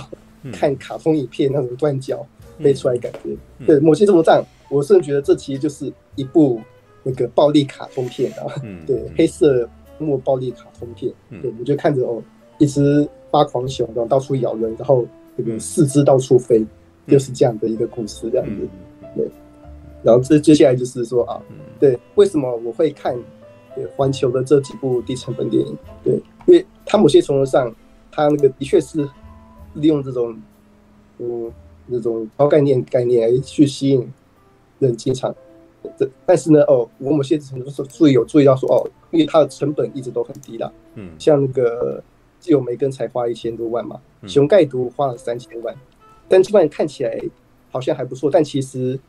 [0.51, 2.25] 看卡通影片那种断脚
[2.59, 3.35] 飞出来感觉。
[3.65, 6.61] 对，某些程度上，我甚至觉得这其实就是一部
[7.01, 8.45] 那个暴力卡通片啊，
[8.85, 11.11] 对，黑色墨暴力卡通片。
[11.41, 12.21] 对，我就看着哦，
[12.59, 15.05] 一只发狂熊然后到处咬人，然后
[15.37, 16.63] 这个四肢到处飞，
[17.07, 18.67] 就是这样的一个故事，这样子，
[19.15, 19.27] 对。
[20.03, 21.41] 然后这接下来就是说啊，
[21.79, 23.17] 对，为什么我会看
[23.73, 25.77] 对环球的这几部低成本电影？
[26.03, 27.73] 对，因为它某些程度上，
[28.13, 29.09] 它那个的确是
[29.73, 30.39] 利用这种
[31.17, 31.51] 嗯
[31.87, 34.07] 那种高概念概念来去吸引
[34.79, 35.35] 人进场。
[35.97, 40.71] 这但是呢，哦，我某些程度上注意有注意到说哦，因为它的成本一直都很低啦。
[40.95, 41.99] 嗯，像那个
[42.39, 45.75] 《基友梅根》才花一千多万嘛，《熊盖毒》花了三千万，
[46.29, 47.19] 但这万看起来
[47.71, 48.99] 好像还不错，但其实。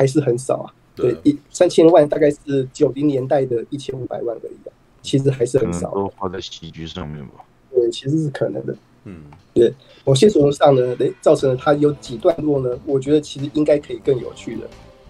[0.00, 4.70] 还是很少啊，对，一三千万大概是九零年代的一千五百万而已啊，
[5.02, 5.90] 其实还是很少。
[5.90, 7.44] 都花在喜剧上面吧？
[7.78, 8.74] 对，其实是可能的。
[9.04, 9.22] 嗯，
[9.54, 9.72] 对，
[10.04, 14.62] 某些程度上呢，诶，造成了它有几段落呢，我觉得其实应该可以更有趣的。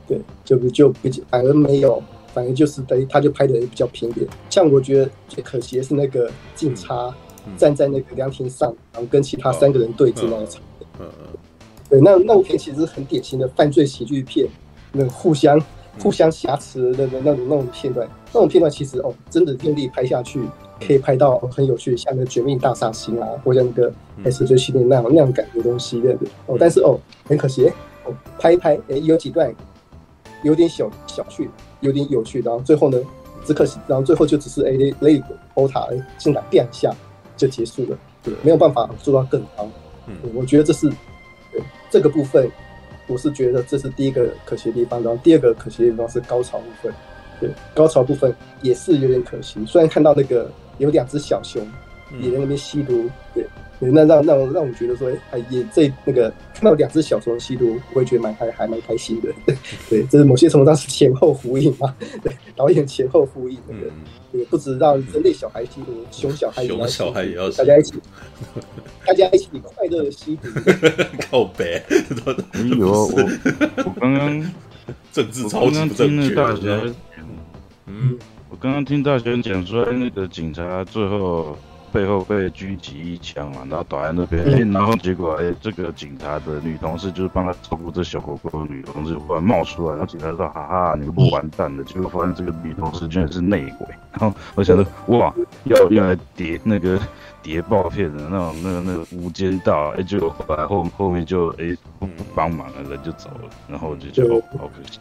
[0.06, 2.02] 对，就不就比反而没有，
[2.32, 4.26] 反而就是等于他就拍的比较平点。
[4.50, 7.14] 像我觉得最可惜的是那个警察
[7.56, 10.88] 站在那个凉亭上，然后跟其他三个人对峙那一场面。
[11.00, 11.26] 嗯嗯。
[11.88, 14.46] 对，那那部片其实是很典型的犯罪喜剧片。
[14.92, 15.60] 那互相
[16.02, 20.40] 互相挟持的那那种那种片段，那种片段其实哦，真的用力拍下去，
[20.84, 23.90] 可以拍到很有趣，像那个《绝命大杀星》啊，或者那个
[24.24, 26.56] 《S 追系列》那样那样感觉的东西对不对哦。
[26.58, 27.70] 但是哦，很可惜，
[28.04, 29.52] 哦，拍一拍，哎，有几段
[30.42, 31.48] 有点小小趣，
[31.80, 32.98] 有点有趣，然后最后呢，
[33.44, 35.22] 只可惜，然后最后就只是哎雷雷
[35.54, 36.94] 欧塔哎进来变一下
[37.36, 39.68] 就结束了，对，没有办法做到更高。
[40.06, 40.88] 嗯，我觉得这是
[41.52, 42.50] 对这个部分。
[43.10, 46.92] 我是觉得这是第一个可惜的地方，然后第二个可惜的地方是高潮部分，
[47.40, 49.64] 对，高潮部分也是有点可惜。
[49.64, 51.66] 虽然看到那个有两只小熊
[52.20, 53.44] 也在那边吸毒，对，
[53.78, 59.56] 对，那让让让我觉得说，哎，也这那个看到两只小熊吸毒，我会觉得蛮还还蛮开心的， 对，
[59.90, 63.90] 对，这是某些程度上是前后呼应嘛，对， 导演前后呼应那个，
[64.32, 67.12] 对，不止让人类小孩吸毒，熊小孩也要吸毒，
[67.56, 67.94] 大家一起。
[69.06, 70.48] 大家一起快乐的吸毒，
[71.30, 71.82] 告白。
[72.52, 74.52] 没有啊，我我刚刚
[75.12, 76.34] 政治超级不正确。
[77.86, 78.18] 嗯，
[78.50, 81.56] 我刚刚听大学讲说，那个警察最后
[81.92, 95.32] 背后被狙击一枪嘛，然后倒在那边，然后结果哎，这个警察的女同事就是帮他照顾这小狗狗的女同事忽然冒出来，然后警察说：“哈哈，你们不完蛋了。”结果发现这个女同事居然是内鬼，然后我想说，哇，
[95.64, 96.98] 要用来叠那个。
[97.40, 104.98] 谍报片的那种，那个那个无间道，哎，就后来后后面就哎不帮忙了，人就走了，然后我就觉得，好可惜。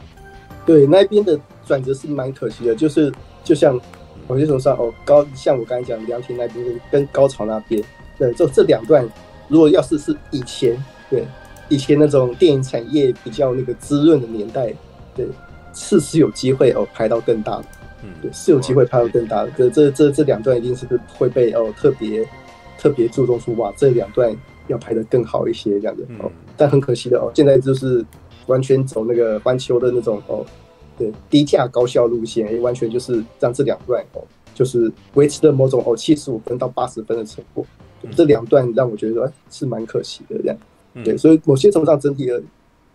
[0.65, 3.11] 对，那边的转折是蛮可惜的，就是
[3.47, 3.79] 就像
[4.27, 7.81] 某些时候上哦高，像我刚才讲凉亭那边跟高潮那边，
[8.19, 9.07] 对，这这两段，
[9.47, 10.77] 如果要是是以前，
[11.09, 11.23] 对，
[11.69, 14.73] 以前那种电影产业比较那个滋润的年代，
[15.15, 15.25] 对，
[15.73, 17.65] 是是有机会哦拍到更大的。
[18.03, 19.51] 嗯，对，是有机会拍到更大的。
[19.51, 20.85] 这这这这两段一定是
[21.17, 22.27] 会被哦特别
[22.77, 24.35] 特别注重出哇，这两段
[24.67, 26.29] 要拍得更好一些这样子哦。
[26.57, 28.05] 但很可惜的哦，现在就是
[28.47, 30.45] 完全走那个环球的那种哦，
[30.97, 34.21] 对，低价高效路线，也完全就是让这两段哦，
[34.53, 37.65] 就是维持的某种哦七十五分到八十分的成果。
[38.15, 40.57] 这两段让我觉得哎是蛮可惜的这样。
[41.03, 42.41] 对，所以某些程度上整体的，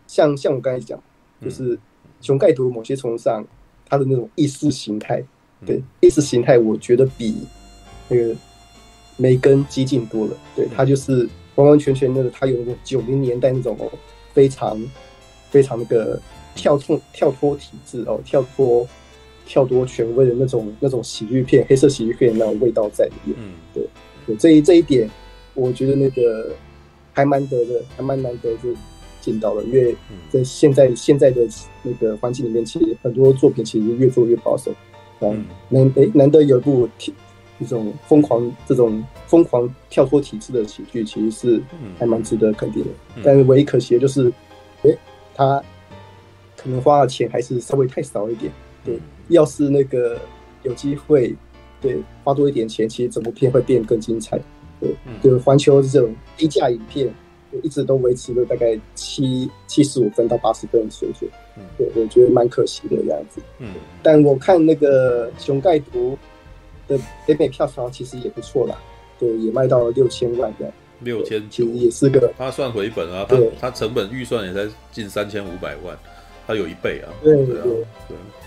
[0.07, 1.01] 像像我刚才讲，
[1.41, 1.79] 就是
[2.21, 3.45] 熊盖图某些程度上
[3.89, 5.23] 它的那种意识形态，
[5.67, 7.37] 对意识形态，我觉得比
[8.09, 8.35] 那个
[9.17, 10.37] 梅根激进多了。
[10.57, 13.77] 对，它就是完完全全那个，它有那种九零年代那种
[14.33, 14.81] 非常
[15.51, 16.21] 非常那个
[16.55, 18.87] 跳脱跳脱体制哦，跳脱
[19.47, 23.37] 跳脱权威的那种那种喜剧片，黑色喜剧片那种味道在里面。
[23.39, 23.85] 嗯，对，
[24.27, 25.09] 对，这一这一点，
[25.55, 26.51] 我觉得那个。
[27.15, 28.71] 还蛮得的，还蛮难得就
[29.21, 29.95] 见到了，因为
[30.31, 31.47] 在现在现在的
[31.83, 34.73] 那个环境里面，其实很多作品其实越做越保守。
[35.21, 37.13] 嗯，难诶，难得有一部这
[37.67, 41.63] 种疯狂、这种疯狂跳脱体制的喜剧，其实是
[41.99, 42.89] 还蛮值得肯定的。
[43.23, 44.33] 但是唯一可惜的就是，
[44.85, 44.97] 诶，
[45.35, 45.63] 他
[46.63, 48.53] 可能花的钱还是稍微太少一点。
[48.85, 48.99] 对，
[49.29, 50.19] 要是那个
[50.63, 51.35] 有机会，
[51.81, 54.41] 对，花多一点钱，其实整部片会变更精彩。
[54.81, 57.13] 对，就是环球这种低价影片，
[57.63, 61.31] 一直都维持了大概七七十五分到八十分的水准。
[61.57, 63.41] 嗯，对，我觉得蛮可惜的这样子。
[63.59, 66.19] 嗯，但我看那个《熊盖图》
[66.91, 68.77] 的北美票房其实也不错啦，
[69.19, 70.75] 对，也卖到了六千万这样。
[71.01, 75.97] 六千其实也是个，他算回本啊，他他成本预算也才近三千五百万，
[76.47, 77.13] 他有一倍啊。
[77.23, 77.85] 对对对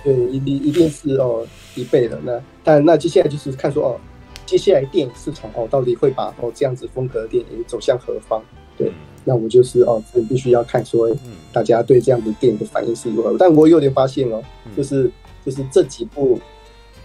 [0.03, 2.19] 对，一定一定是哦一倍的。
[2.23, 3.99] 那但那接下来就是看说哦。
[4.47, 8.39] 接下来电影市场哦，到底会把哦这样子风格的电影走向何方？
[8.77, 8.91] 对，
[9.23, 11.09] 那我就是哦，必须要看说，
[11.51, 13.35] 大家对这样子电影的反应是如何。
[13.39, 14.43] 但我有点发现哦，
[14.77, 15.09] 就是
[15.43, 16.39] 就是这几部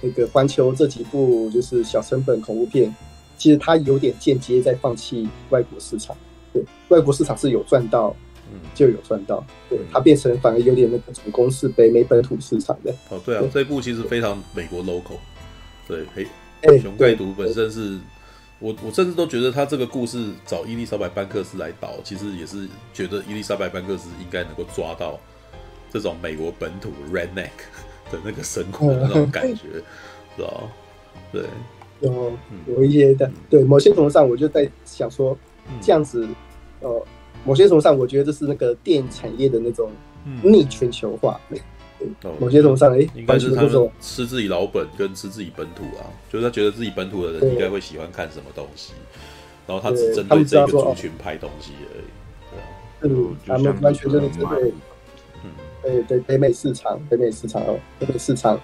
[0.03, 2.95] 那个环球这几部就是小成本恐怖片，
[3.39, 6.15] 其实它有点间接在放弃外国市场。
[6.53, 8.15] 对，外国市场是有赚到，
[8.75, 9.45] 就有赚到。
[9.69, 12.95] 对，它变成反而有点那个主攻是北美本土市场的。
[13.11, 15.19] 哦，对啊，这一部其实非常美国 local。
[15.87, 16.27] 对，嘿。
[16.79, 17.99] 熊盖毒本身是
[18.59, 25.19] 我，我甚至都觉得他这个故事找伊丽莎白班克斯来导，其实也是觉得伊丽莎白班克斯应该能够抓到
[25.91, 27.49] 这种美国本土 redneck
[28.13, 29.63] 的那个生活的那种感觉，
[30.37, 30.71] 是吧？
[31.33, 31.45] 对，
[32.01, 32.33] 有
[32.67, 35.35] 有一些的，对某些程度上，我就在想说，
[35.81, 36.29] 这样子，
[36.81, 37.07] 呃，
[37.45, 39.91] 某些程度上，我觉得这是那个电影产业的那种
[40.43, 41.41] 逆全球化。
[42.39, 48.95] 某些程度上，哎，应该是他们吃自己老本跟吃自己本土啊，就是他觉得自己本土的人应该会喜欢看什么东西，
[49.67, 52.05] 然后他只针对这个族群拍东西而已，
[52.51, 52.65] 对啊，
[53.03, 54.73] 嗯，他们完全就是针对，
[55.45, 55.51] 嗯，
[55.83, 58.59] 对对，北美市场，北美市场哦，北美市场，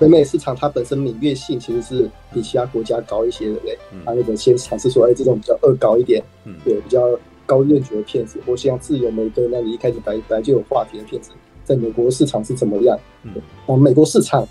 [0.00, 7.06] 北美市场它本身敏锐性其实是比其他国家高一些的嘞，他那个先尝试说，哎，这种比较恶搞一点，嗯，对，比较
[7.46, 11.30] 高认觉的片子，或像自由玫瑰那里一开始本来就有话题的片子。
[11.64, 12.98] 在美国市场是怎么样？
[13.22, 14.46] 嗯，美国市场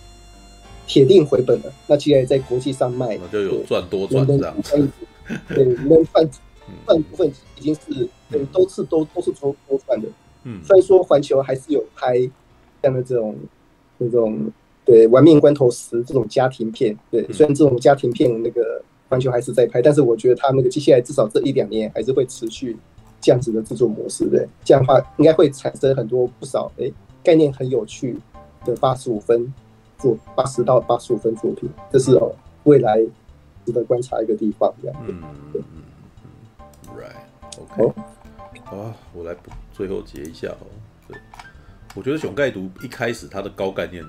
[0.87, 1.73] 铁定回本了。
[1.87, 4.55] 那既然在国际上卖，就有赚多赚这样。
[5.49, 6.29] 对，能赚
[6.85, 7.27] 赚部分
[7.57, 10.07] 已经是对，都是都都是多多赚的。
[10.43, 12.17] 嗯，虽然说环球还是有拍
[12.81, 13.35] 这样的这种
[13.97, 14.49] 那种
[14.85, 22.75] 对玩命关头十这种家庭片，对，虽然这种家庭片那个环球还是在拍，但是我觉得他那个接下来至少这一两年还是会持续。
[23.23, 26.93] 这样子的制作模式，对，这样的话应该会产生很多不少哎、欸、
[27.23, 28.17] 概念很有趣
[28.65, 29.53] 的八十五分
[29.99, 32.97] 作八十到八十五分作品，这是哦未来
[33.63, 35.05] 值得观察一个地方，这样。
[35.07, 35.21] 嗯
[35.53, 37.93] 嗯嗯，Right，OK，
[38.63, 39.37] 好啊，我来
[39.71, 40.65] 最后结一下哦。
[41.07, 41.15] 对，
[41.93, 44.03] 我觉得熊盖图一开始它的高概念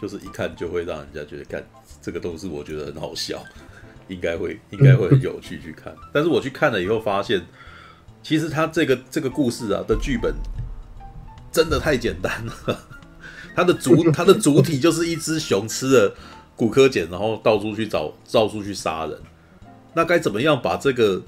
[0.00, 1.60] 就是一看就会让人家觉得看
[2.00, 3.42] 这个都是我觉得很好笑，
[4.12, 7.42] 应该会应该会很有趣去看， 但是我去看了以后发现。
[8.24, 10.32] 其实他这个这个故事啊的剧本
[11.50, 12.78] 真的太简单了，
[13.52, 16.14] 它的主 它的主体就是一只熊吃了
[16.54, 19.18] 骨科碱，然后到处去找到处去杀人。
[19.92, 21.20] 那该怎么样把这个？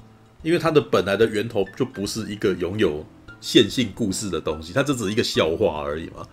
[0.45, 3.05] 因为它的本来的源头就不是一个拥有
[3.41, 6.25] 线性故事的东西，它这只是一个笑话而已嘛。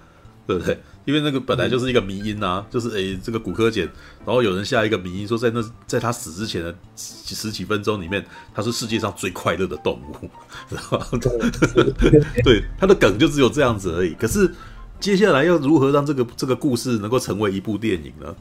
[0.45, 0.77] 对不对？
[1.05, 3.83] 因为那个本来就是一个迷因啊，就是诶，这个骨科碱，
[4.25, 10.29] 然后有人下一个迷因说，在那在他死之前的十几分钟里面，他是世界上最快乐的动物，
[10.69, 11.07] 知道吗？
[12.43, 14.13] 对，他的梗就只有这样子而已。
[14.13, 14.53] 可是
[14.99, 18.35] 接下来要如何让这个这个故事能够成为一部电影呢？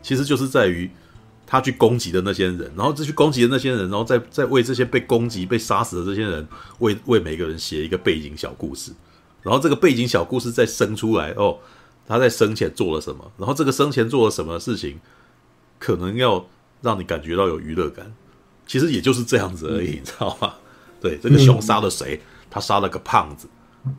[0.00, 0.88] 其实就是在于
[1.46, 6.46] 他去攻击的那些人，然后这去攻击的那些人，然后再再为这些被攻击、被杀死的这些人，
[6.78, 8.92] 为为每个人写一个背景小故事。
[9.42, 11.58] 然后这个背景小故事再生出来哦，
[12.06, 13.30] 他在生前做了什么？
[13.38, 15.00] 然后这个生前做了什么事情，
[15.78, 16.46] 可能要
[16.82, 18.12] 让你感觉到有娱乐感。
[18.66, 20.54] 其实也就是这样子而已，嗯、你知道吗？
[21.00, 22.20] 对，这个熊杀了谁？
[22.50, 23.48] 他杀了个胖子。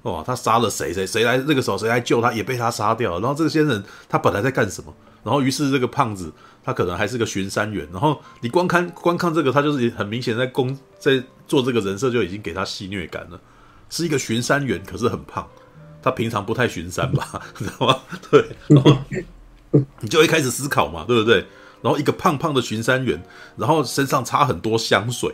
[0.04, 0.92] 哇，他杀了谁？
[0.92, 1.38] 谁谁来？
[1.38, 2.34] 那个时候谁来救他？
[2.34, 3.20] 也被他杀掉了。
[3.20, 4.92] 然后这个先生他本来在干什么？
[5.24, 6.32] 然后于是这个胖子
[6.64, 7.88] 他可能还是个巡山员。
[7.92, 13.40] 然后你光看光看这个，他就是很明显在攻在做这个人设，就已经给他戏虐感了。
[13.88, 15.48] 是一个巡山员，可是很胖，
[16.06, 17.98] 他平常不太巡山吧， 知道吗？
[18.30, 18.96] 对，然后
[20.02, 21.44] 你就会开始思考嘛，对不对？
[21.82, 23.20] 然后一个胖胖的巡山员，
[23.58, 25.34] 然后身上擦很多香水，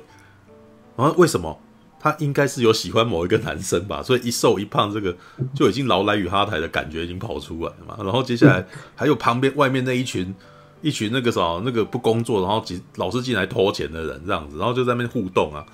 [0.96, 1.60] 然后为什么？
[2.00, 5.16] 他应该是有喜欢某一个男生吧，所以一瘦一胖，这个
[5.54, 7.98] 就已经劳莱与哈台的感觉已经跑出来了嘛。
[8.00, 8.66] 然后接下来
[8.96, 10.34] 还有旁边外面那一群
[10.82, 15.66] 一群那个啥那个不工作，然后进老是进来偷钱的人这样子，然后就在那边互动啊。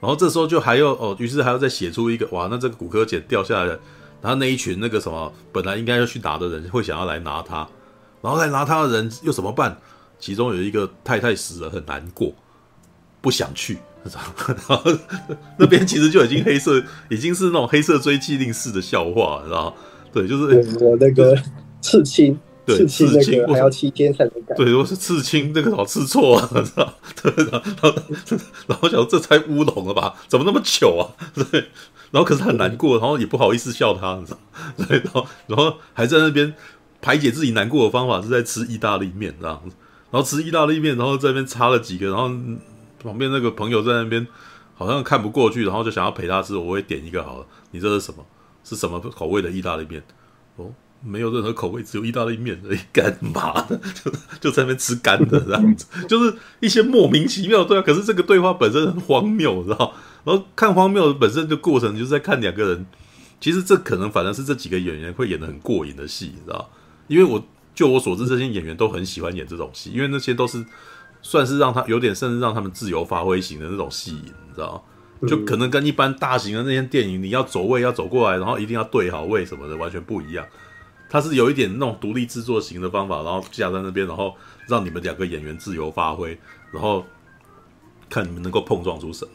[0.00, 3.80] 然后这时候就还要哦，于是还要再写出一个哇，那这个骨科姐掉下来了，
[4.24, 7.68] 然后那一群那个什么本来应该要去拿的人会想要来拿他，
[8.22, 9.76] 然后来拿他的人又怎么办？
[10.18, 12.32] 其中有一个太太死了，很难过，
[13.20, 13.76] 不想去。
[14.02, 14.82] 然 后
[15.58, 19.76] 那边其实就已经黑色，已经是那种黑色追缉令式的笑话，你知道？
[20.10, 21.36] 对，就是我那个
[21.82, 24.54] 刺青，对，刺青那个还要七天才能改。
[24.56, 26.94] 对，我是刺青，那个老刺错了， 知道？
[27.22, 27.94] 对，然后
[28.68, 30.14] 然后想说这才乌龙了吧？
[30.28, 31.02] 怎么那么糗啊？
[31.34, 31.60] 对，
[32.10, 34.38] 然后可是很难过，然后也不好意思笑他，你知道？
[34.88, 36.54] 对，然后然后还在那边
[37.00, 39.76] 排解自己难过的方法是在吃意大利面这样子，
[40.10, 42.30] 然后吃意大利面，然后在那边插了几个，然后。
[43.04, 44.26] 旁边那个朋友在那边
[44.74, 46.56] 好像看不过去，然后就想要陪他吃。
[46.56, 48.24] 我会点一个好了，你这是什么？
[48.64, 50.02] 是什么口味的意大利面？
[50.56, 50.72] 哦，
[51.04, 52.78] 没有任何口味，只有意大利面而已。
[52.92, 53.78] 干嘛的？
[54.02, 57.84] 就就在那边吃干的这样子， 就是一些莫名其妙的对话。
[57.84, 59.92] 可是这个对话本身很荒谬，知道？
[60.24, 62.86] 然后看荒谬的本身的过程，就是在看两个人。
[63.40, 66.70] 其实这可能反而是这几个演员会演的很过瘾的戏，你知道？
[67.08, 67.44] 因为我
[67.74, 70.64] 就我所知，这些演员都很喜欢演这种戏，因为那些都是。
[71.26, 74.84] 算是让他有点，甚至让他们自由发挥型的那种戏，你知道？
[75.26, 80.44] 就可能跟一般大型的那些电影，你要走位要走过来，然后一定要对好位什么的，完全不一样。
[81.14, 84.34] 他是有一点那种独立制作型的方法，然后架在那边，然后
[84.66, 86.36] 让你们两个演员自由发挥，
[86.72, 87.06] 然后
[88.10, 89.30] 看你们能够碰撞出什么。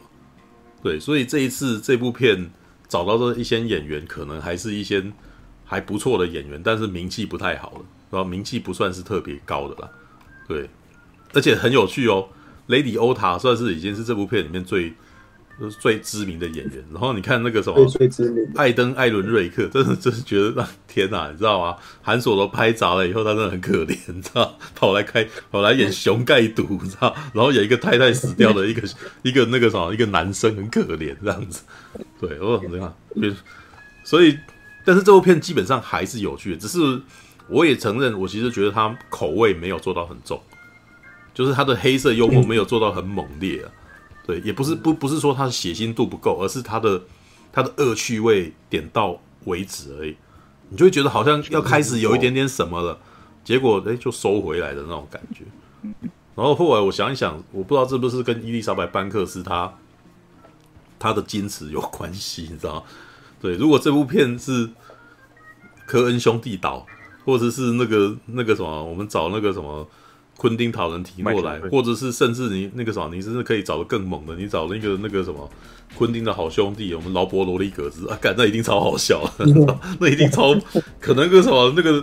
[0.82, 2.50] 对，所以这一次这部片
[2.86, 5.02] 找到的一些演员，可能还是一些
[5.64, 9.90] 还不错的演员，但是名气不太好的，然后名气不算是特别高的啦。
[10.46, 10.68] 对。
[11.32, 12.28] 而且很有趣哦，
[12.66, 14.92] 雷迪欧塔算是已经是这部片里面最
[15.68, 16.84] 最知名的演员。
[16.92, 21.76] 然后你看那个什么，最知名艾登艾伦瑞克，真的真是觉得天哪，你知道吗？
[22.00, 28.82] 韩索罗拍砸了以后，他真的很可怜，你知道，跑来开跑来演熊盖毒，你知道，然后演一个太太死掉的一个
[29.22, 31.62] 一个那个什么一个男生，很可怜这样子。
[32.20, 33.36] 对，哦，你看，
[34.04, 34.38] 所以，
[34.84, 36.78] 但是这部片基本上还是有趣的，只是
[37.48, 40.40] 我也承认，我其实觉得他口味没有做到很重。
[41.32, 43.70] 就是他的黑色幽默没有做到很猛烈啊，
[44.26, 47.02] 对，也不是不不是说他的血腥度不够，而是他的
[47.52, 50.16] 他的恶趣味点到为止而已，
[50.68, 52.98] 你就会觉得好像要开始有一点点什么了，
[53.42, 55.44] 结果哎就收回来的那种感觉。
[56.36, 59.72] 然后后来我想一想，我不知道是不是跟伊丽莎白班克斯他
[60.98, 62.82] 他的矜持有关系，你知道吗？
[63.40, 64.70] 对，如果这部片是
[65.86, 66.86] 科恩兄弟导，
[67.24, 69.88] 或者是那个那个什么，我们找那个什么。
[70.40, 75.46] 昆汀讨人提过来，或者是甚至你那个什么，你甚至可以找的更猛的，你找那个那个什么，
[75.94, 79.22] 昆汀的好兄弟，我们劳勃罗利格兹啊，干那一定超好笑，
[80.00, 80.56] 那一定超
[80.98, 82.02] 可能个什么那个，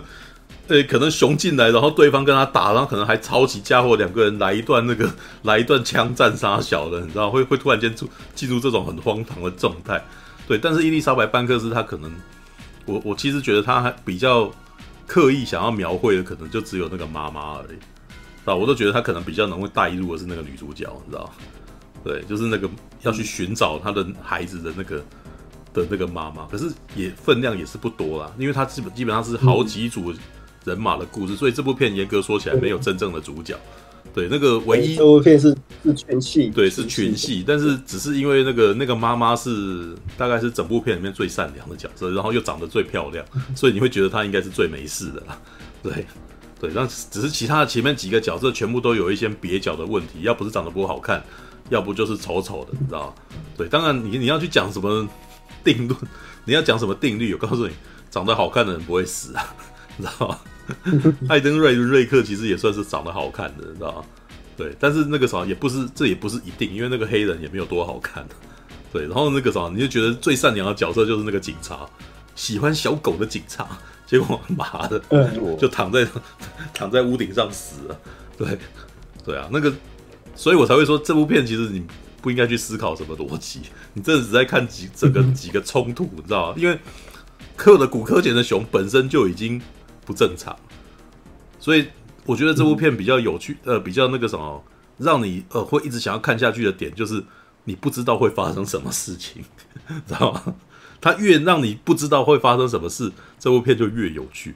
[0.68, 5.12] 呃，可能熊进来，然后对方跟他打，然后可能还抄起家伙，两个人来一段那个
[5.42, 10.00] 来一段枪战杀小的，你知道会会突然间进进入这种很荒唐的状态，
[10.46, 12.14] 对，但是伊丽莎白班克斯他可能，
[12.86, 14.48] 我我其实觉得他还比较
[15.08, 17.78] 刻意想要描绘的，可能就只有那个妈妈而已。
[18.56, 21.30] 我都觉得他可能比较能会带入的是那个女主角，你知道？
[22.04, 22.70] 对，就是那个
[23.02, 24.98] 要去寻找他的孩子的那个
[25.74, 30.14] 的那个妈妈，可是也分量也是不多啦，因为他基本基本上是好几组
[30.64, 33.58] 人马的故事，所以这部片严格说起来没有真正的主角。
[34.14, 43.24] 对，那个唯一这部片是是群戏，对，是群戏，但是只是因为那个那个妈妈是大概是整部片里面最善良的角色，然后又长得最漂亮，
[43.56, 45.38] 所以你会觉得她应该是最没事的啦。
[45.82, 46.06] 对。
[46.60, 51.22] 对，但只是其他的前面几个角色全部都有一些蹩脚的问题，要不是长得不好看，
[51.70, 53.14] 要不就是丑丑的，你知道？
[53.56, 55.08] 对，当然你你要去讲什么
[55.62, 55.96] 定论，
[56.44, 57.72] 你要讲什么定律，我告诉你，
[58.10, 59.54] 长得好看的人不会死啊，
[59.96, 60.38] 你知道吗？
[61.30, 64.04] 艾登瑞瑞克其实也算是长得好看的，你知道吗？
[64.56, 68.26] 对，但是那个啥也不是，这也不是一定，因为那个黑人也没有多好看。
[68.92, 71.86] 对，然后那个啥，你就觉得最善良的角色就是那个警察，
[72.34, 73.68] 喜欢小狗的警察。
[74.08, 74.98] 结果妈的，
[75.58, 76.06] 就躺在
[76.72, 78.00] 躺在屋顶上死了。
[78.38, 78.58] 对，
[79.22, 79.70] 对啊，那个，
[80.34, 81.84] 所以我才会说这部片其实你
[82.22, 83.60] 不应该去思考什么逻辑，
[83.92, 86.54] 你真的只在看几这个几个冲突，你知道吗？
[86.56, 86.78] 因为
[87.54, 89.60] 刻的骨科前的熊本身就已经
[90.06, 90.56] 不正常，
[91.60, 91.86] 所以
[92.24, 94.64] 我觉得这部片比较有趣，呃，比较那个什么，
[94.96, 97.22] 让你呃会一直想要看下去的点，就是
[97.64, 99.44] 你不知道会发生什么事情，
[100.08, 100.54] 知道吗？
[101.00, 104.54] 它越让你不知道会发生什么事，这部片就越有趣，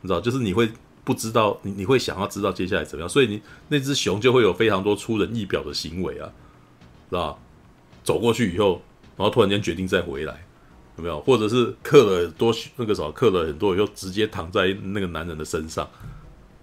[0.00, 0.20] 你知道？
[0.20, 0.70] 就是你会
[1.02, 6.30] 不知道，你你会想要知道接下来怎么样，所以你那只熊就会有非常多出人意表的行为啊，
[7.10, 7.36] 知道？
[8.04, 8.80] 走过去以后，
[9.16, 10.46] 然后突然间决定再回来，
[10.96, 11.20] 有没有？
[11.22, 15.88] 或者是刻了多那个什么，刻了很多以后，直接躺在那个男人的身上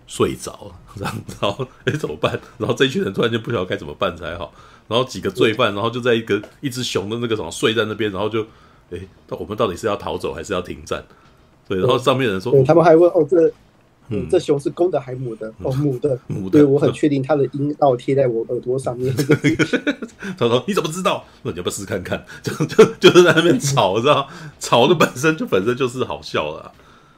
[0.08, 1.12] 睡着了，
[1.42, 2.40] 然后哎怎么办？
[2.58, 4.54] 然后这一群人突然间不晓得该怎么办才好，
[4.88, 8.48] 然后几个罪犯，然后就在一个一只熊的那个什么睡在那边，然后就。
[8.92, 11.04] 哎，那我们到底是要逃走还是要停战？
[11.68, 13.52] 对，然后上面人说，他们还问哦，这
[14.12, 15.48] 嗯，这熊是公的还母的？
[15.62, 16.58] 哦，母的， 母的。
[16.58, 19.14] 对，我很确定它的阴道贴在我耳朵上面。
[20.36, 21.24] 他说：“你怎么知道？
[21.44, 24.28] 那你要不要试试看看？” 就就就是在那边吵，知道？
[24.60, 26.72] 吵的本身就本身就是好笑的。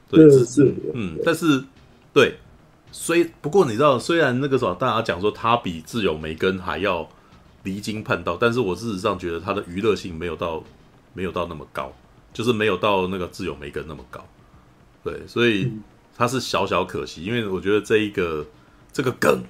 [0.09, 1.63] 对，是，嗯，但是
[2.13, 2.35] 对，
[2.91, 7.07] 虽不过你知道，虽然那个时候大家讲说他比自由梅根还要
[7.63, 10.61] 离经叛道，但是我事实上觉得他的娱乐性没有到。
[11.13, 11.93] 没有到那么高，
[12.33, 14.25] 就是没有到那个自由梅根那么高，
[15.03, 15.71] 对，所以
[16.15, 18.45] 它是小小可惜，因为我觉得这一个
[18.93, 19.43] 这个梗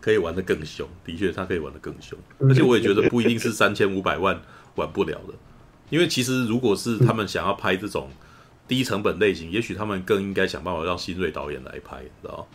[0.00, 4.42] 可以玩得更凶，的确它可以玩得更凶，而且我也觉得不一定是三千五百万
[4.74, 5.34] 玩不了的，
[5.90, 8.10] 因为其实如果是他们想要拍这种
[8.66, 12.48] 低成本类型，也许他们更应该想办法让新锐导演来拍，知道？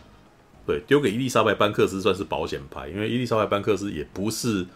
[0.66, 4.66] 对，丢给伊丽莎白班克斯算是保险牌，因为伊丽莎白班克斯也不是。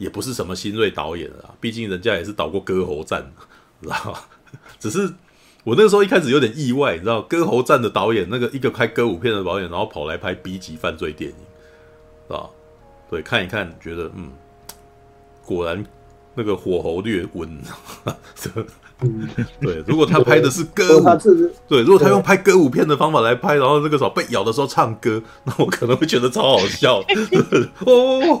[0.00, 3.22] 也不是什么新锐导演啊，毕竟人家也是导过《歌喉战》，
[3.84, 4.18] 知道？
[4.80, 5.12] 只是
[5.62, 12.48] 我那个时候一开始有点意外，你知道，《歌喉战》的导演那个一个拍歌舞片的导演，然后跑来拍 B 级犯罪电影，啊？
[13.10, 14.30] 对，看一看，觉得嗯，
[15.44, 15.84] 果然
[16.34, 17.62] 那个火候略温。
[19.02, 19.28] 嗯，
[19.60, 21.04] 对，如果他拍的是歌舞，
[21.68, 26.98] 对，如果他用拍歌舞片的方法来拍，然后那个时候被咬的时候唱歌，那我可能会觉得超好笑。
[27.86, 28.36] 哦，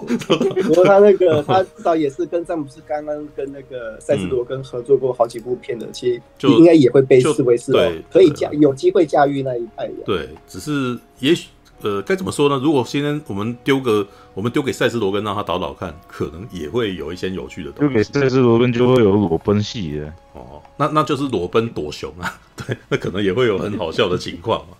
[0.62, 9.94] 不过他那个他至少也是跟詹姆斯刚刚跟那个塞斯罗根合作过好几部片的，其实就应该也会被视为是对可以驾有机会驾驭那一派的。
[10.04, 11.48] 对，只是也许。
[11.82, 12.60] 呃，该怎么说呢？
[12.62, 17.94] 如果今天我们丢个，我们丢给赛斯罗根让他导导看，可能也会有一些有趣的东西。
[17.94, 24.76] 丢给赛斯罗根就会有裸奔戏的哦，那那就是裸奔躲熊啊， 对，那可能也会有很好笑的情况嘛。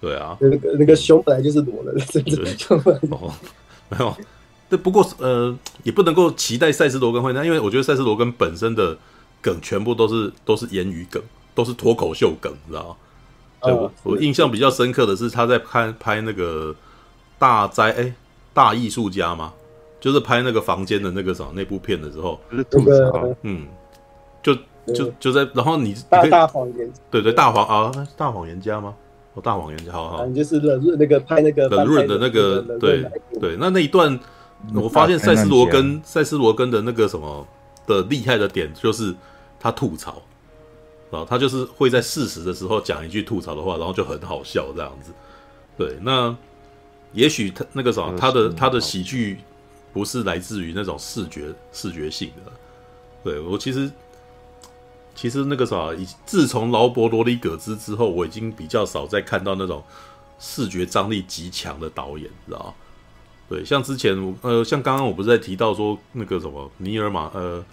[0.00, 2.50] 对啊，那个那个熊本来就是裸的，真的
[3.10, 3.32] 哦，
[3.88, 4.14] 没有。
[4.70, 8.96] 这不过呃，也不能够期待赛斯罗根会那，因为我觉得赛斯罗根本身的
[9.40, 11.22] 梗全部都是都是言语梗，
[11.54, 12.96] 都是脱口秀梗，你知道吗？
[13.62, 16.74] 对我，我印象比较深刻的是他在拍拍那个
[17.38, 18.12] 大灾哎
[18.52, 19.52] 大艺术家吗，
[20.00, 22.38] 就是拍那个房间的那个什么那部片的时候，
[23.42, 23.66] 嗯，
[24.42, 24.54] 就
[24.94, 28.94] 就就在然后你大大谎言，对对大谎啊大谎言家吗？
[29.34, 33.04] 哦大谎言家，好好，你就是冷润那个拍那个冷润的那个对
[33.40, 34.18] 对，那那一段
[34.74, 37.46] 我发现赛斯罗根赛斯罗根的那个什么
[37.86, 39.14] 的厉害的点就是
[39.60, 40.22] 他吐槽。
[41.10, 45.12] 啊，他就是会在适时的时候讲一句吐槽的话，然后就很好笑这样子。
[45.76, 46.36] 对，那
[47.12, 49.38] 也许他那个什么，他的他的喜剧
[49.92, 52.52] 不是来自于那种视觉视觉性的。
[53.24, 53.90] 对我其实
[55.14, 59.82] 其实那个啥，以自从劳勃罗里葛兹之后，我已经比较少再看到那种
[60.38, 62.74] 视觉张力极强的导演，知道吗？
[63.48, 67.64] 对，像之前呃，像刚刚我不是在提到说那个什么尼尔马呃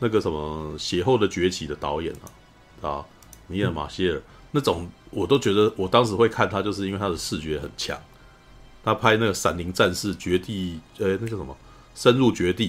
[0.00, 2.26] 那个什么血后的崛起的导演啊。
[2.80, 3.04] 啊，
[3.48, 4.22] 尼尔马歇尔、
[4.52, 7.98] 那种我都觉得，我当时会看他，就是因为他的视觉很强。
[8.82, 11.54] 他拍那个《闪灵战士》绝地，呃、那个什么
[11.94, 12.68] 《深入绝地》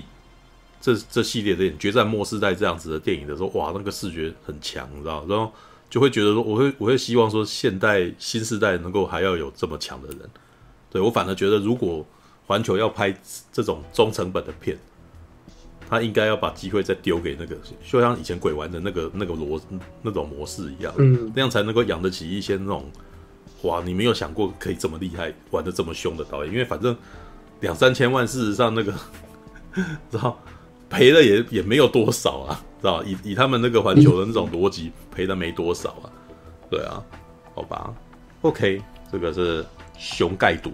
[0.82, 5.26] 这这系列的电影，《决战末世代》这样子的电影的时候，哇，那个视觉很强，你知道？
[5.30, 5.52] 然后
[5.90, 10.20] 就会觉得说，我会我会希望说，现代新时代能够还要有这么强的人。
[10.90, 12.06] 对，我反而觉得，如果
[12.48, 13.16] 环球要拍
[13.54, 14.78] 这种中成本的片。
[15.92, 17.54] 他应该要把机会再丢给那个，
[17.86, 19.60] 就像以前鬼玩的那个那个逻
[20.02, 22.90] 那种模式一样，嗯，那样才能够养得起一些那种，
[23.64, 26.96] 哇，你没有想过可以这么厉害，玩的这么凶的导演，因为反正
[27.60, 28.94] 两三千万，事实上那个，
[30.10, 30.40] 知道
[30.90, 36.08] 赔了也也没有多少啊，知道以以他们那个环球的那种逻辑，赔的没多少啊，
[36.70, 37.04] 对啊，
[37.54, 37.94] 好吧
[38.44, 38.82] ，OK，
[39.12, 39.66] 这个是
[39.98, 40.72] 熊盖毒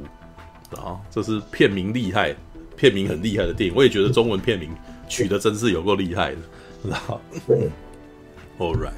[0.80, 2.36] 啊，这是片名厉害，
[2.76, 4.70] 片名很厉害的电影，我也觉得中文片名。
[5.08, 6.42] 取的真是有够厉害的，
[6.84, 7.22] 知道？
[8.60, 8.94] All right。